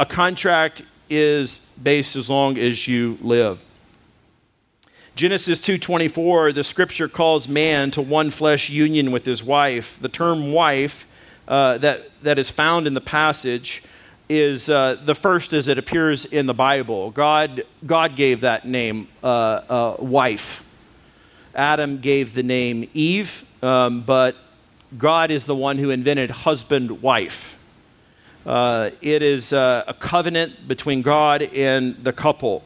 [0.00, 3.64] A contract is based as long as you live.
[5.16, 9.98] Genesis 2:24 the scripture calls man to one flesh union with his wife.
[10.00, 11.08] The term wife
[11.48, 13.82] uh, that, that is found in the passage
[14.28, 17.10] is uh, the first as it appears in the Bible.
[17.10, 20.62] God, God gave that name uh, uh wife.
[21.54, 24.36] Adam gave the name Eve, um, but
[24.96, 27.56] God is the one who invented husband wife.
[28.46, 32.64] Uh, it is uh, a covenant between God and the couple.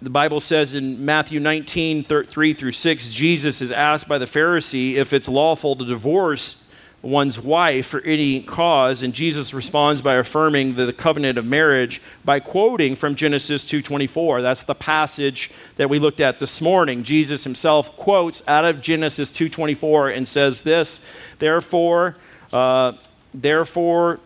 [0.00, 4.94] The Bible says in Matthew 19, 3 through 6, Jesus is asked by the Pharisee
[4.94, 6.54] if it's lawful to divorce
[7.02, 12.40] one's wife for any cause and Jesus responds by affirming the covenant of marriage by
[12.40, 17.04] quoting from Genesis 2:24 that's the passage that we looked at this morning.
[17.04, 20.98] Jesus himself quotes out of Genesis 2:24 and says this
[21.38, 22.16] therefore
[22.52, 22.92] uh,
[23.32, 24.18] therefore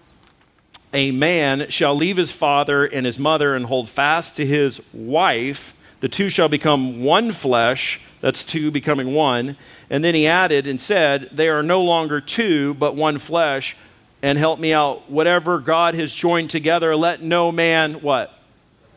[0.93, 5.75] a man shall leave his father and his mother and hold fast to his wife.
[6.01, 9.57] The two shall become one flesh that's two becoming one.
[9.89, 13.77] And then he added and said, They are no longer two, but one flesh.
[14.23, 15.11] And help me out.
[15.11, 18.35] Whatever God has joined together, let no man what?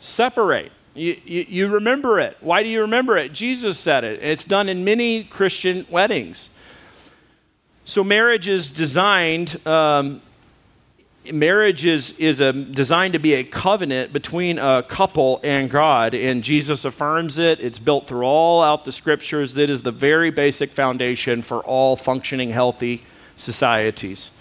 [0.01, 0.73] Separate.
[0.95, 2.37] You, you, you, remember it.
[2.41, 3.31] Why do you remember it?
[3.31, 4.19] Jesus said it.
[4.19, 6.49] And It's done in many Christian weddings.
[7.85, 10.21] So marriage is designed um,
[11.31, 16.43] marriage is, is a, designed to be a covenant between a couple and God, and
[16.43, 17.59] Jesus affirms it.
[17.59, 19.57] It's built through all out the scriptures.
[19.57, 23.03] It is the very basic foundation for all functioning, healthy
[23.35, 24.31] societies.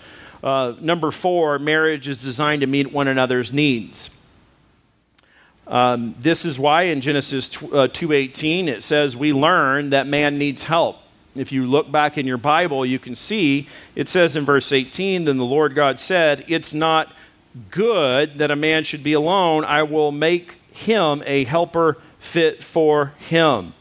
[0.43, 4.11] Uh, number four, marriage is designed to meet one another's needs.
[5.67, 10.65] Um, this is why in Genesis uh, 2:18 it says we learn that man needs
[10.65, 10.97] help.
[11.35, 15.25] If you look back in your Bible, you can see it says in verse 18,
[15.25, 17.13] Then the Lord God said, It's not
[17.71, 19.65] good that a man should be alone.
[19.65, 23.75] I will make him a helper fit for him.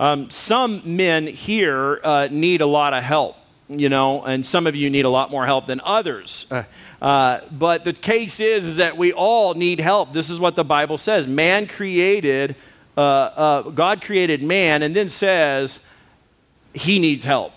[0.00, 3.36] Um, some men here uh, need a lot of help.
[3.68, 6.44] you know, and some of you need a lot more help than others.
[6.50, 6.64] Uh,
[7.00, 10.12] uh, but the case is, is that we all need help.
[10.12, 11.26] This is what the Bible says.
[11.26, 12.56] Man created,
[12.96, 15.78] uh, uh God created man, and then says
[16.74, 17.52] he needs help.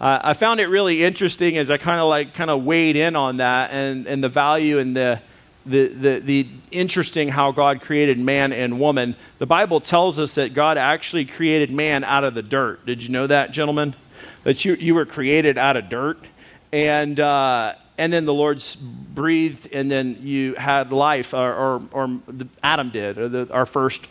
[0.00, 3.16] Uh, I found it really interesting as I kind of like kind of weighed in
[3.16, 5.20] on that and, and the value and the,
[5.66, 9.16] the, the, the interesting how God created man and woman.
[9.38, 12.86] The Bible tells us that God actually created man out of the dirt.
[12.86, 13.96] Did you know that, gentlemen?
[14.44, 16.24] That you, you were created out of dirt.
[16.70, 22.20] And, uh, and then the Lord breathed, and then you had life, or, or, or
[22.62, 24.02] Adam did, or the, our first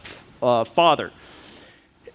[0.41, 1.11] uh, father.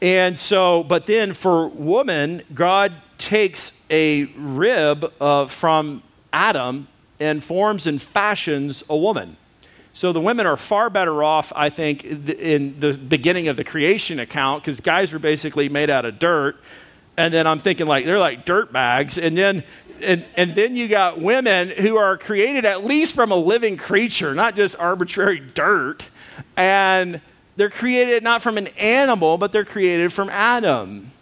[0.03, 6.89] And so, but then for woman, God takes a rib uh, from Adam
[7.21, 9.37] and forms and fashions a woman.
[9.93, 14.19] So the women are far better off, I think, in the beginning of the creation
[14.19, 16.57] account because guys were basically made out of dirt.
[17.17, 19.19] And then I'm thinking like they're like dirt bags.
[19.19, 19.63] And then
[20.01, 24.35] and, and then you got women who are created at least from a living creature,
[24.35, 26.09] not just arbitrary dirt.
[26.57, 27.21] And
[27.57, 31.13] they're created not from an animal, but they're created from Adam.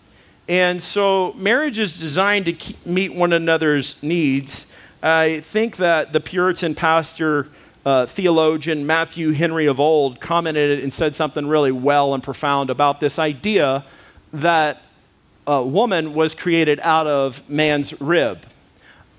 [0.48, 4.66] And so marriage is designed to keep, meet one another's needs.
[5.02, 7.48] I think that the Puritan pastor,
[7.86, 13.00] uh, theologian Matthew Henry of old commented and said something really well and profound about
[13.00, 13.84] this idea
[14.32, 14.82] that
[15.46, 18.44] a woman was created out of man's rib.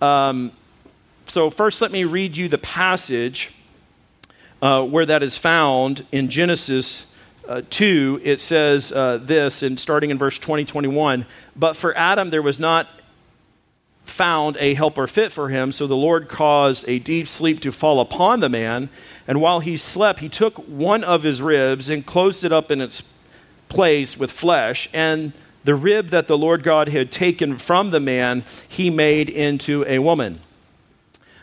[0.01, 0.51] Um,
[1.25, 3.51] so, first, let me read you the passage
[4.61, 7.05] uh, where that is found in Genesis
[7.47, 8.21] uh, 2.
[8.23, 11.25] It says uh, this, and starting in verse 20, 21.
[11.55, 12.87] But for Adam there was not
[14.03, 17.99] found a helper fit for him, so the Lord caused a deep sleep to fall
[17.99, 18.89] upon the man.
[19.27, 22.81] And while he slept, he took one of his ribs and closed it up in
[22.81, 23.03] its
[23.69, 24.89] place with flesh.
[24.93, 29.85] And the rib that the Lord God had taken from the man, he made into
[29.87, 30.41] a woman.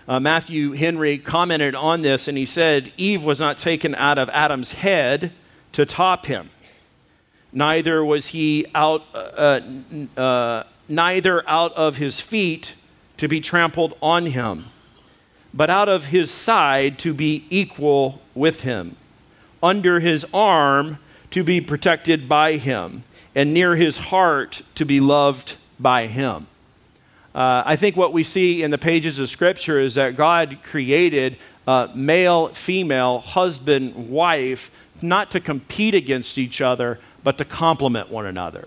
[0.08, 4.30] Uh, Matthew Henry commented on this and he said, Eve was not taken out of
[4.30, 5.32] Adam's head
[5.72, 6.48] to top him.
[7.52, 9.60] Neither was he out, uh,
[10.16, 12.72] uh, neither out of his feet
[13.18, 14.66] to be trampled on him,
[15.52, 18.96] but out of his side to be equal with him,
[19.62, 20.98] under his arm
[21.30, 26.46] to be protected by him, and near his heart to be loved by him.
[27.38, 31.36] Uh, I think what we see in the pages of Scripture is that God created
[31.68, 34.72] uh, male, female, husband, wife,
[35.02, 38.66] not to compete against each other, but to complement one another.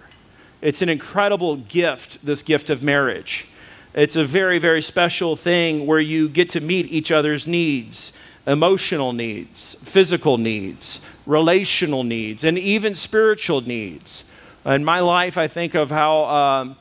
[0.61, 3.45] It's an incredible gift, this gift of marriage.
[3.93, 8.13] It's a very, very special thing where you get to meet each other's needs
[8.47, 14.23] emotional needs, physical needs, relational needs, and even spiritual needs.
[14.65, 16.23] In my life, I think of how.
[16.23, 16.77] Um,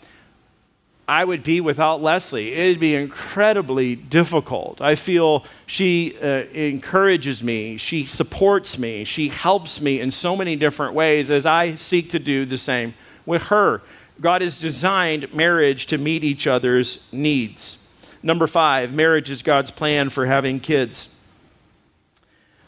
[1.11, 2.53] I would be without Leslie.
[2.53, 4.81] It'd be incredibly difficult.
[4.81, 10.55] I feel she uh, encourages me, she supports me, she helps me in so many
[10.55, 12.95] different ways as I seek to do the same
[13.27, 13.83] with her.
[14.21, 17.77] God has designed marriage to meet each other's needs.
[18.23, 21.09] Number five, marriage is God's plan for having kids.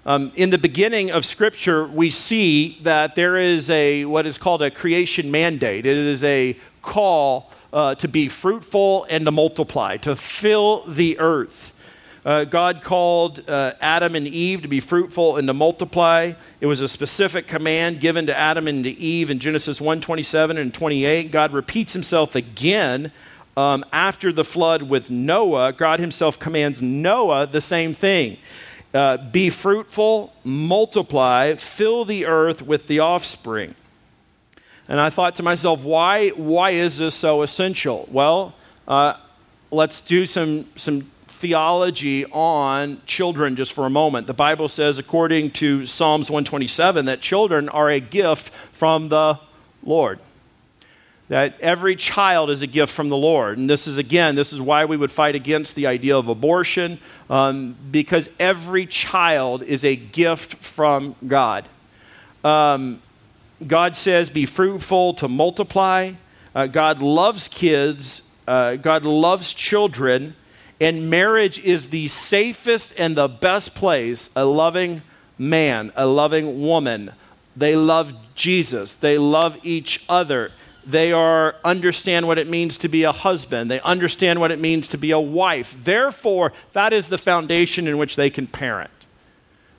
[0.05, 4.63] Um, in the beginning of Scripture, we see that there is a what is called
[4.63, 5.87] a creation mandate.
[5.87, 11.73] It is a call uh, to be fruitful and to multiply, to fill the earth.
[12.25, 16.35] Uh, God called uh, Adam and Eve to be fruitful and to multiply.
[16.61, 20.57] It was a specific command given to Adam and to Eve in Genesis 1 27
[20.57, 21.33] and 28.
[21.33, 23.11] God repeats himself again
[23.57, 25.73] um, after the flood with Noah.
[25.73, 28.39] God himself commands Noah the same thing
[28.95, 33.75] uh, be fruitful, multiply, fill the earth with the offspring.
[34.93, 38.07] And I thought to myself, why, why is this so essential?
[38.13, 38.53] Well,
[38.87, 39.15] uh,
[39.71, 44.27] let's do some, some theology on children just for a moment.
[44.27, 49.41] The Bible says, according to Psalms 127, that children are a gift from the
[49.83, 50.19] Lord.
[51.29, 53.57] That every child is a gift from the Lord.
[53.57, 56.99] And this is, again, this is why we would fight against the idea of abortion,
[57.31, 61.67] um, because every child is a gift from God.
[62.45, 63.01] Um,
[63.69, 66.13] God says, be fruitful to multiply.
[66.55, 68.23] Uh, God loves kids.
[68.47, 70.35] Uh, God loves children.
[70.81, 75.03] And marriage is the safest and the best place a loving
[75.39, 77.13] man, a loving woman.
[77.57, 78.95] They love Jesus.
[78.95, 80.51] They love each other.
[80.85, 83.71] They are understand what it means to be a husband.
[83.71, 85.77] They understand what it means to be a wife.
[85.79, 88.91] Therefore, that is the foundation in which they can parent.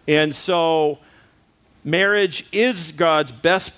[0.07, 0.99] And so
[1.83, 3.73] Marriage is God's best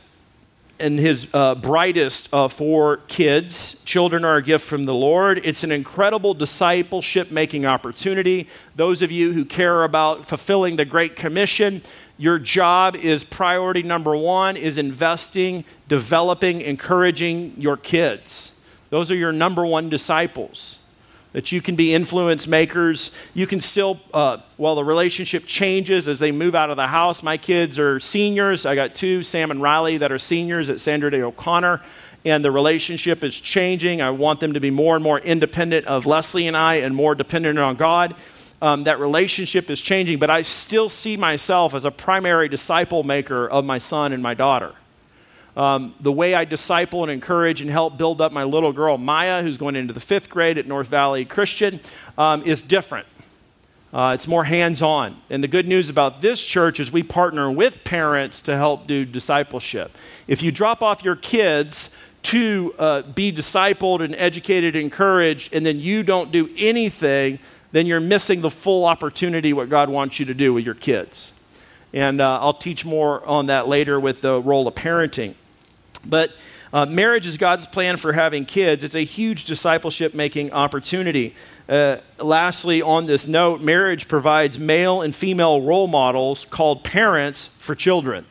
[0.79, 3.77] and his uh, brightest uh, for kids.
[3.85, 5.41] Children are a gift from the Lord.
[5.43, 8.47] It's an incredible discipleship making opportunity.
[8.75, 11.81] Those of you who care about fulfilling the Great Commission,
[12.17, 18.51] your job is priority number one is investing, developing, encouraging your kids.
[18.89, 20.77] Those are your number one disciples
[21.35, 23.11] that you can be influence makers.
[23.33, 27.21] You can still, uh, well, the relationship changes as they move out of the house.
[27.21, 28.65] My kids are seniors.
[28.65, 31.81] I got two, Sam and Riley, that are seniors at Sandra Day O'Connor,
[32.23, 34.01] and the relationship is changing.
[34.01, 37.15] I want them to be more and more independent of Leslie and I and more
[37.15, 38.15] dependent on God.
[38.61, 43.45] Um, that relationship is changing, but I still see myself as a primary disciple maker
[43.45, 44.73] of my son and my daughter.
[45.55, 49.41] Um, the way I disciple and encourage and help build up my little girl, Maya,
[49.41, 51.79] who's going into the fifth grade at North Valley Christian,
[52.17, 53.07] um, is different.
[53.93, 55.15] Uh, it's more hands on.
[55.29, 59.05] And the good news about this church is we partner with parents to help do
[59.05, 59.95] discipleship.
[60.27, 61.89] If you drop off your kids
[62.23, 67.39] to uh, be discipled and educated, and encouraged, and then you don't do anything,
[67.71, 71.31] then you're missing the full opportunity what God wants you to do with your kids.
[71.93, 75.35] And uh, I'll teach more on that later with the role of parenting.
[76.05, 76.31] But
[76.73, 78.83] uh, marriage is God's plan for having kids.
[78.83, 81.35] It's a huge discipleship making opportunity.
[81.69, 87.75] Uh, lastly, on this note, marriage provides male and female role models called parents for
[87.75, 88.25] children.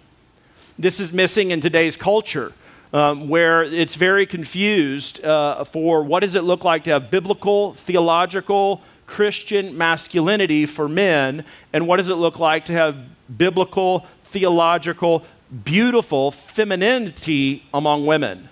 [0.78, 2.52] This is missing in today's culture.
[2.92, 7.74] Um, where it's very confused uh, for what does it look like to have biblical,
[7.74, 12.96] theological, Christian masculinity for men, and what does it look like to have
[13.36, 15.24] biblical, theological,
[15.62, 18.48] beautiful femininity among women.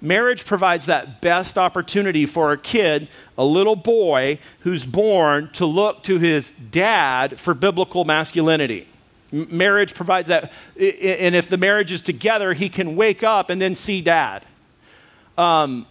[0.00, 3.06] Marriage provides that best opportunity for a kid,
[3.38, 8.88] a little boy who's born, to look to his dad for biblical masculinity.
[9.30, 13.74] marriage provides that, and if the marriage is together, he can wake up and then
[13.74, 14.44] see dad.
[15.38, 15.86] Um,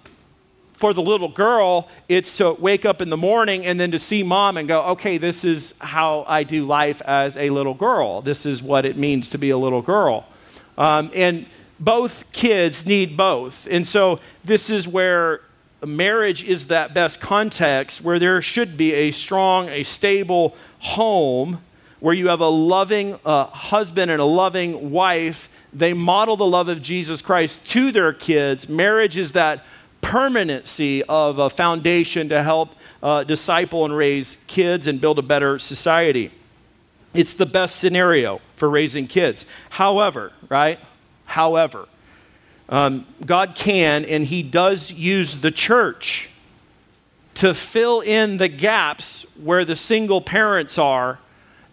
[0.73, 4.23] for the little girl, it's to wake up in the morning and then to see
[4.23, 8.21] mom and go, okay, this is how I do life as a little girl.
[8.21, 10.25] This is what it means to be a little girl.
[10.82, 11.45] Um, and
[11.79, 13.67] both kids need both.
[13.69, 15.41] And so this is where
[15.86, 21.61] marriage is that best context where there should be a strong, a stable home
[21.99, 25.49] where you have a loving uh, husband and a loving wife.
[25.71, 28.67] They model the love of Jesus Christ to their kids.
[28.67, 29.63] Marriage is that
[30.01, 32.73] permanency of a foundation to help
[33.03, 36.32] uh, disciple and raise kids and build a better society.
[37.14, 39.45] It's the best scenario for raising kids.
[39.70, 40.80] However, right?
[41.26, 41.88] However,
[42.70, 46.30] um, God can and He does use the church
[47.36, 51.20] to fill in the gaps where the single parents are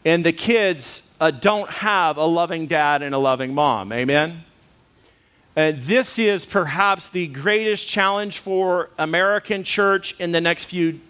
[0.05, 3.93] and the kids uh, don't have a loving dad and a loving mom.
[3.93, 4.45] Amen?
[5.57, 11.01] And this is perhaps the greatest challenge for American church in the next few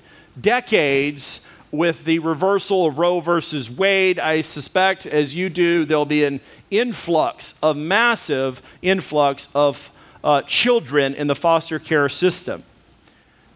[0.41, 6.24] decades with the reversal of Roe versus Wade, I suspect, as you do, there'll be
[6.24, 6.40] an
[6.70, 9.90] influx, a massive influx of
[10.24, 12.64] uh, children in the foster care system.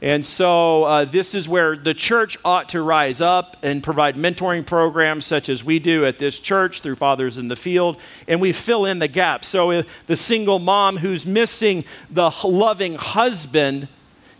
[0.02, 4.66] And so, uh, this is where the church ought to rise up and provide mentoring
[4.66, 7.98] programs such as we do at this church through Fathers in the Field.
[8.26, 9.44] And we fill in the gap.
[9.44, 13.86] So, if the single mom who's missing the loving husband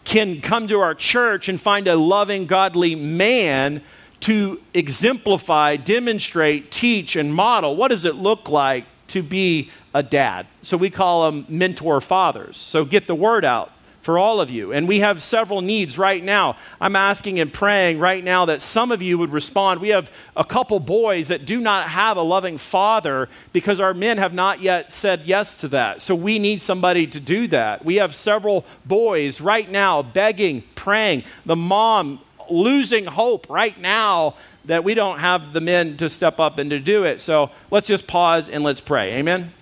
[0.05, 3.83] can come to our church and find a loving, godly man
[4.21, 10.47] to exemplify, demonstrate, teach, and model what does it look like to be a dad.
[10.63, 12.57] So we call them mentor fathers.
[12.57, 13.72] So get the word out
[14.03, 14.73] for all of you.
[14.73, 16.57] And we have several needs right now.
[16.81, 19.81] I'm asking and praying right now that some of you would respond.
[19.81, 24.19] We have a couple boys that do not have a loving father because our men
[24.19, 26.03] have not yet said yes to that.
[26.03, 27.85] So we need somebody to do that.
[27.85, 31.25] We have several boys right now begging, praying.
[31.47, 34.35] The mom losing hope right now
[34.65, 37.21] that we don't have the men to step up and to do it.
[37.21, 39.15] So let's just pause and let's pray.
[39.15, 39.53] Amen.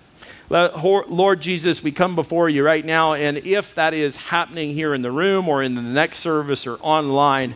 [0.51, 5.01] Lord Jesus, we come before you right now, and if that is happening here in
[5.01, 7.55] the room or in the next service or online,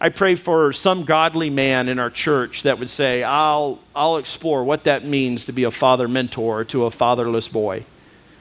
[0.00, 4.64] I pray for some godly man in our church that would say, I'll, I'll explore
[4.64, 7.84] what that means to be a father mentor to a fatherless boy.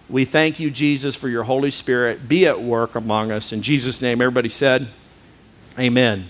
[0.09, 2.27] We thank you, Jesus, for your Holy Spirit.
[2.27, 3.51] Be at work among us.
[3.51, 4.87] In Jesus' name, everybody said,
[5.77, 6.29] Amen.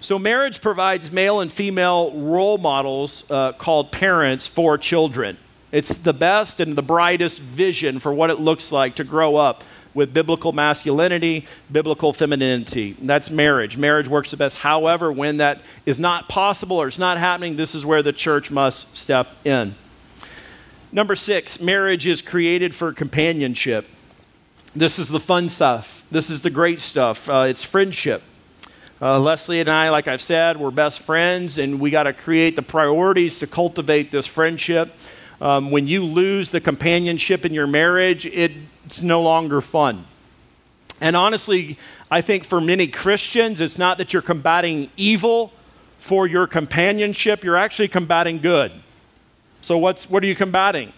[0.00, 5.38] So, marriage provides male and female role models uh, called parents for children.
[5.72, 9.64] It's the best and the brightest vision for what it looks like to grow up
[9.94, 12.96] with biblical masculinity, biblical femininity.
[13.00, 13.76] That's marriage.
[13.76, 14.56] Marriage works the best.
[14.56, 18.50] However, when that is not possible or it's not happening, this is where the church
[18.50, 19.74] must step in.
[20.92, 23.86] Number six, marriage is created for companionship.
[24.74, 26.04] This is the fun stuff.
[26.10, 27.28] This is the great stuff.
[27.28, 28.22] Uh, it's friendship.
[29.00, 32.56] Uh, Leslie and I, like I've said, we're best friends, and we got to create
[32.56, 34.92] the priorities to cultivate this friendship.
[35.40, 40.06] Um, when you lose the companionship in your marriage, it's no longer fun.
[41.00, 41.78] And honestly,
[42.10, 45.52] I think for many Christians, it's not that you're combating evil
[45.98, 48.72] for your companionship, you're actually combating good.
[49.60, 50.92] So, what's, what are you combating?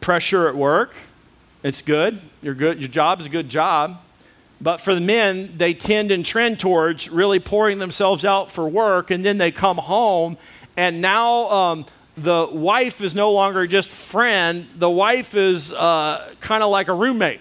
[0.00, 0.94] Pressure at work.
[1.62, 2.20] It's good.
[2.42, 2.78] You're good.
[2.80, 3.98] Your job's a good job.
[4.60, 9.10] But for the men, they tend and trend towards really pouring themselves out for work,
[9.10, 10.36] and then they come home,
[10.76, 11.86] and now um,
[12.16, 14.68] the wife is no longer just friend.
[14.76, 17.40] The wife is uh, kind of like a roommate.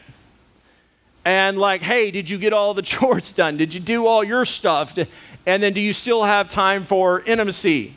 [1.23, 3.57] And like, hey, did you get all the chores done?
[3.57, 4.97] Did you do all your stuff?
[5.45, 7.95] And then do you still have time for intimacy?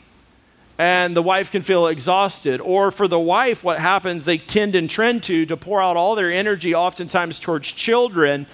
[0.77, 2.61] And the wife can feel exhausted.
[2.61, 6.17] Or for the wife, what happens, they tend and trend to, to pour out all
[6.17, 8.47] their energy oftentimes towards children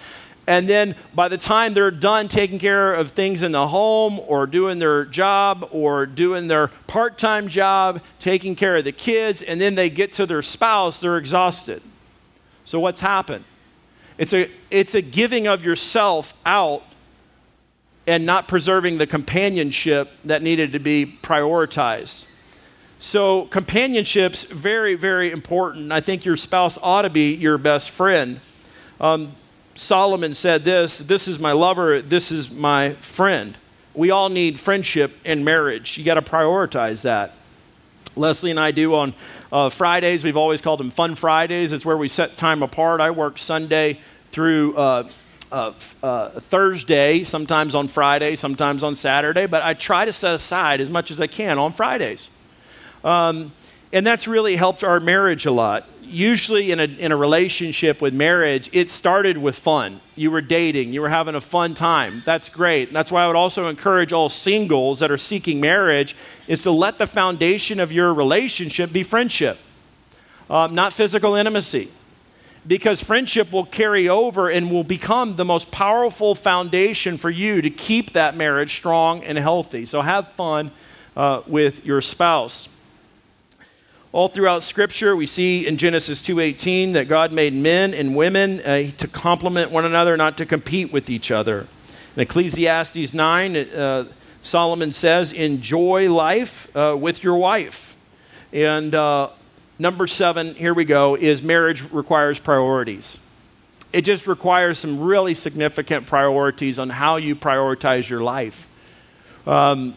[0.50, 4.48] and then by the time they're done taking care of things in the home or
[4.48, 9.60] doing their job or doing their part time job, taking care of the kids, and
[9.60, 11.82] then they get to their spouse, they're exhausted.
[12.64, 13.44] So what's happened?
[14.18, 16.82] It's a, it's a giving of yourself out
[18.08, 22.24] and not preserving the companionship that needed to be prioritized.
[22.98, 25.92] So, companionship's very, very important.
[25.92, 28.40] I think your spouse ought to be your best friend.
[29.00, 29.36] Um,
[29.74, 33.56] Solomon said this This is my lover, this is my friend.
[33.94, 35.98] We all need friendship in marriage.
[35.98, 37.34] You got to prioritize that.
[38.16, 39.14] Leslie and I do on
[39.52, 40.24] uh, Fridays.
[40.24, 41.72] We've always called them Fun Fridays.
[41.72, 43.00] It's where we set time apart.
[43.00, 44.00] I work Sunday
[44.30, 45.08] through uh,
[45.50, 50.80] uh, uh, Thursday, sometimes on Friday, sometimes on Saturday, but I try to set aside
[50.80, 52.30] as much as I can on Fridays.
[53.02, 53.52] Um,
[53.92, 58.12] and that's really helped our marriage a lot usually in a, in a relationship with
[58.12, 60.00] marriage, it started with fun.
[60.16, 62.22] You were dating, you were having a fun time.
[62.26, 62.92] That's great.
[62.92, 66.98] That's why I would also encourage all singles that are seeking marriage is to let
[66.98, 69.58] the foundation of your relationship be friendship,
[70.48, 71.90] um, not physical intimacy.
[72.66, 77.70] Because friendship will carry over and will become the most powerful foundation for you to
[77.70, 79.86] keep that marriage strong and healthy.
[79.86, 80.70] So have fun
[81.16, 82.68] uh, with your spouse.
[84.12, 88.90] All throughout Scripture, we see in Genesis 2:18 that God made men and women uh,
[88.96, 91.68] to complement one another, not to compete with each other.
[92.16, 94.04] In Ecclesiastes 9, uh,
[94.42, 97.94] Solomon says, "Enjoy life uh, with your wife."
[98.52, 99.28] And uh,
[99.78, 103.16] number seven, here we go, is marriage requires priorities.
[103.92, 108.66] It just requires some really significant priorities on how you prioritize your life.
[109.46, 109.94] Um,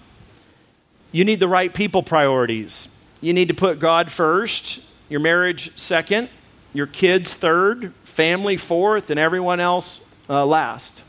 [1.12, 2.90] you need the right people priorities
[3.24, 6.28] you need to put God first, your marriage second,
[6.74, 11.04] your kids third, family fourth, and everyone else uh, last.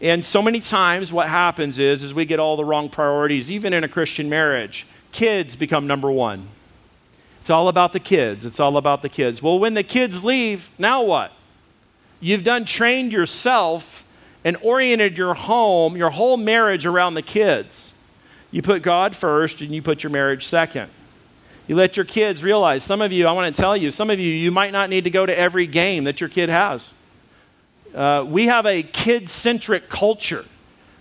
[0.00, 3.72] And so many times, what happens is, is we get all the wrong priorities, even
[3.72, 4.84] in a Christian marriage.
[5.12, 6.48] Kids become number one.
[7.40, 8.44] It's all about the kids.
[8.44, 9.40] It's all about the kids.
[9.40, 11.30] Well, when the kids leave, now what?
[12.18, 14.04] You've done trained yourself
[14.42, 17.94] and oriented your home, your whole marriage around the kids.
[18.50, 20.90] You put God first and you put your marriage second.
[21.72, 24.20] You let your kids realize, some of you, I want to tell you, some of
[24.20, 26.92] you, you might not need to go to every game that your kid has.
[27.94, 30.44] Uh, we have a kid centric culture.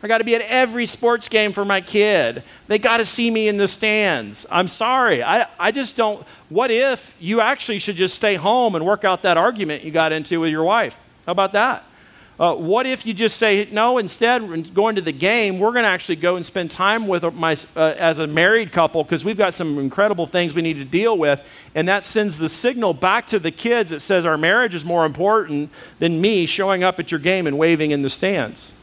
[0.01, 2.43] I got to be at every sports game for my kid.
[2.67, 4.45] They got to see me in the stands.
[4.49, 5.21] I'm sorry.
[5.21, 6.25] I, I just don't.
[6.47, 10.13] What if you actually should just stay home and work out that argument you got
[10.13, 10.95] into with your wife?
[11.25, 11.83] How about that?
[12.41, 15.89] Uh, what if you just say, no, instead, going to the game, we're going to
[15.89, 19.53] actually go and spend time with my, uh, as a married couple because we've got
[19.53, 21.39] some incredible things we need to deal with.
[21.75, 25.05] And that sends the signal back to the kids that says our marriage is more
[25.05, 25.69] important
[25.99, 28.73] than me showing up at your game and waving in the stands.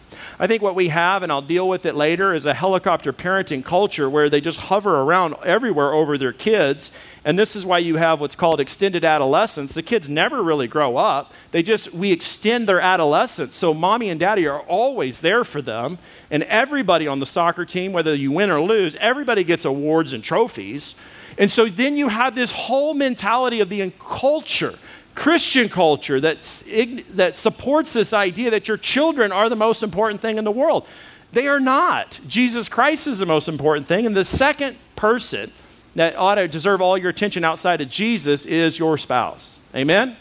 [0.41, 3.65] I think what we have, and I'll deal with it later, is a helicopter parenting
[3.65, 6.93] culture where they just hover around everywhere over their kids.
[7.25, 9.75] And this is why you have what's called extended adolescence.
[9.75, 11.33] The kids never really grow up.
[11.51, 13.57] They just, we extend their adolescence.
[13.57, 15.99] So mommy and daddy are always there for them.
[16.31, 20.23] And everybody on the soccer team, whether you win or lose, everybody gets awards and
[20.23, 20.95] trophies.
[21.37, 24.79] And so then you have this whole mentality of the culture
[25.19, 26.63] Christian culture that,
[27.11, 30.87] that supports this idea that your children are the most important thing in the world.
[31.33, 32.21] They are not.
[32.29, 34.07] Jesus Christ is the most important thing.
[34.07, 35.51] And the second person
[35.97, 39.59] that ought to deserve all your attention outside of Jesus is your spouse.
[39.75, 40.17] Amen?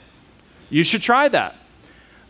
[0.72, 1.54] You should try that.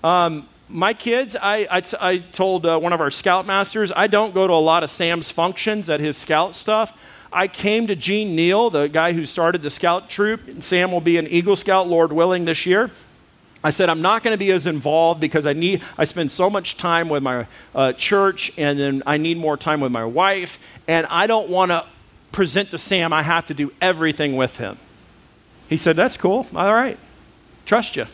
[0.04, 4.46] Um, my kids, I, I, I told uh, one of our scoutmasters, I don't go
[4.46, 6.94] to a lot of Sam's functions at his scout stuff.
[7.38, 10.42] I came to Gene Neal, the guy who started the scout troop.
[10.64, 12.90] Sam will be an Eagle Scout, Lord willing, this year.
[13.64, 16.50] I said, I'm not going to be as involved because I need, I spend so
[16.50, 20.58] much time with my uh, church and then I need more time with my wife.
[20.88, 21.86] And I don't want to
[22.32, 24.80] present to Sam, I have to do everything with him.
[25.70, 26.48] He said, That's cool.
[26.56, 26.98] All right.
[27.68, 28.08] Trust you.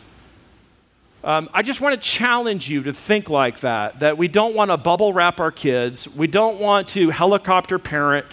[1.22, 4.70] Um, I just want to challenge you to think like that, that we don't want
[4.70, 6.06] to bubble wrap our kids.
[6.06, 8.26] We don't want to helicopter parent.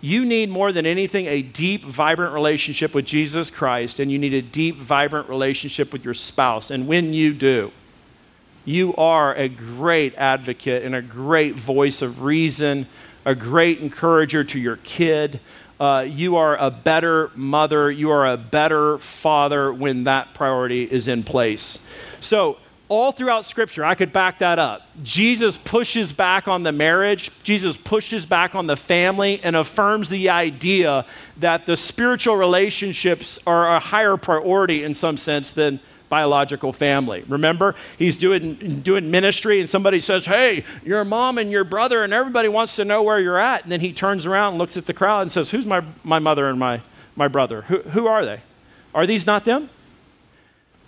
[0.00, 4.32] You need more than anything a deep, vibrant relationship with Jesus Christ, and you need
[4.32, 6.70] a deep, vibrant relationship with your spouse.
[6.70, 7.70] And when you do,
[8.64, 12.86] you are a great advocate and a great voice of reason,
[13.26, 15.40] a great encourager to your kid.
[15.78, 21.08] Uh, you are a better mother, you are a better father when that priority is
[21.08, 21.78] in place.
[22.20, 22.58] So,
[22.90, 24.82] all throughout Scripture, I could back that up.
[25.04, 30.28] Jesus pushes back on the marriage, Jesus pushes back on the family, and affirms the
[30.28, 31.06] idea
[31.38, 35.78] that the spiritual relationships are a higher priority in some sense than
[36.08, 37.22] biological family.
[37.28, 42.12] Remember, he's doing, doing ministry, and somebody says, Hey, your mom and your brother, and
[42.12, 43.62] everybody wants to know where you're at.
[43.62, 46.18] And then he turns around and looks at the crowd and says, Who's my, my
[46.18, 46.82] mother and my,
[47.14, 47.62] my brother?
[47.62, 48.40] Who, who are they?
[48.92, 49.70] Are these not them?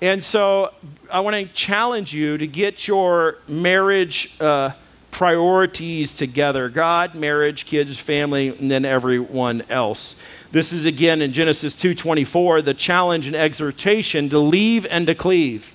[0.03, 0.74] And so
[1.12, 4.72] I want to challenge you to get your marriage uh,
[5.12, 10.16] priorities together God, marriage, kids, family, and then everyone else.
[10.50, 15.72] This is again in Genesis 2:24, the challenge and exhortation to leave and to cleave.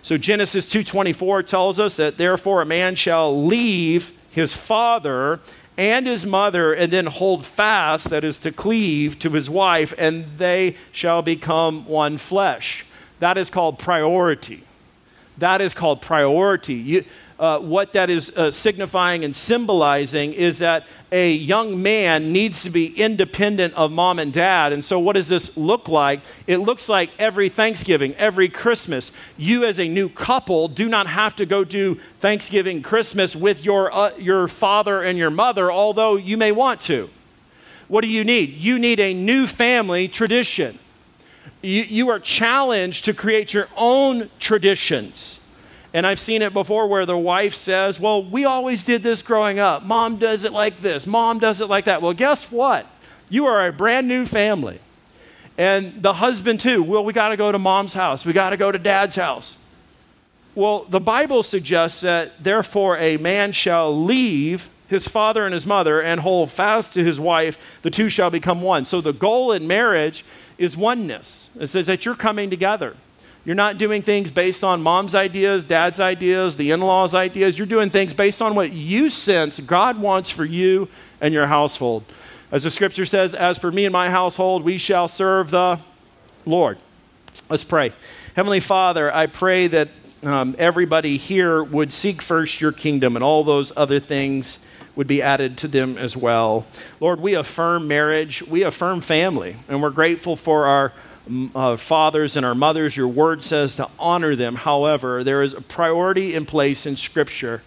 [0.00, 5.40] So Genesis 2:24 tells us that therefore a man shall leave his father
[5.76, 10.24] and his mother and then hold fast that is to cleave to his wife and
[10.38, 12.86] they shall become one flesh.
[13.20, 14.64] That is called priority.
[15.38, 16.74] That is called priority.
[16.74, 17.04] You,
[17.38, 22.70] uh, what that is uh, signifying and symbolizing is that a young man needs to
[22.70, 24.72] be independent of mom and dad.
[24.72, 26.20] And so, what does this look like?
[26.48, 31.36] It looks like every Thanksgiving, every Christmas, you as a new couple do not have
[31.36, 36.36] to go do Thanksgiving, Christmas with your, uh, your father and your mother, although you
[36.36, 37.08] may want to.
[37.86, 38.54] What do you need?
[38.54, 40.80] You need a new family tradition
[41.62, 45.40] you, you are challenged to create your own traditions.
[45.92, 49.58] And I've seen it before where the wife says, Well, we always did this growing
[49.58, 49.82] up.
[49.82, 51.06] Mom does it like this.
[51.06, 52.02] Mom does it like that.
[52.02, 52.86] Well, guess what?
[53.28, 54.80] You are a brand new family.
[55.56, 56.82] And the husband, too.
[56.82, 58.24] Well, we got to go to mom's house.
[58.24, 59.56] We got to go to dad's house.
[60.54, 66.00] Well, the Bible suggests that therefore a man shall leave his father and his mother
[66.00, 67.78] and hold fast to his wife.
[67.82, 68.84] The two shall become one.
[68.84, 70.24] So the goal in marriage
[70.56, 71.50] is oneness.
[71.60, 72.96] It says that you're coming together.
[73.44, 77.56] You're not doing things based on mom's ideas, dad's ideas, the in law's ideas.
[77.56, 80.88] You're doing things based on what you sense God wants for you
[81.20, 82.04] and your household.
[82.50, 85.80] As the scripture says, As for me and my household, we shall serve the
[86.44, 86.78] Lord.
[87.48, 87.92] Let's pray.
[88.34, 89.88] Heavenly Father, I pray that
[90.22, 94.58] um, everybody here would seek first your kingdom and all those other things
[94.98, 96.66] would be added to them as well.
[96.98, 100.92] Lord, we affirm marriage, we affirm family, and we're grateful for our
[101.54, 102.96] uh, fathers and our mothers.
[102.96, 104.56] Your word says to honor them.
[104.56, 107.62] However, there is a priority in place in Scripture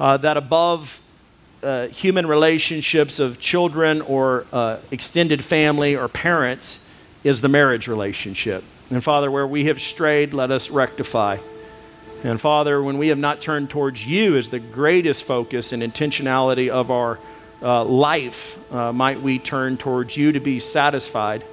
[0.00, 1.02] uh, that above
[1.62, 6.78] uh, human relationships of children or uh, extended family or parents
[7.22, 8.64] is the marriage relationship.
[8.88, 11.36] And Father, where we have strayed, let us rectify.
[12.24, 16.68] And Father, when we have not turned towards you as the greatest focus and intentionality
[16.68, 17.18] of our
[17.60, 21.44] uh, life, uh, might we turn towards you to be satisfied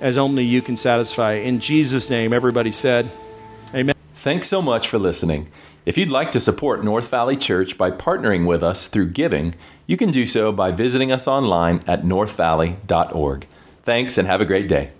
[0.00, 1.34] as only you can satisfy.
[1.34, 3.10] In Jesus' name, everybody said,
[3.74, 3.94] Amen.
[4.14, 5.48] Thanks so much for listening.
[5.86, 9.54] If you'd like to support North Valley Church by partnering with us through giving,
[9.86, 13.46] you can do so by visiting us online at northvalley.org.
[13.82, 14.90] Thanks and have a great day.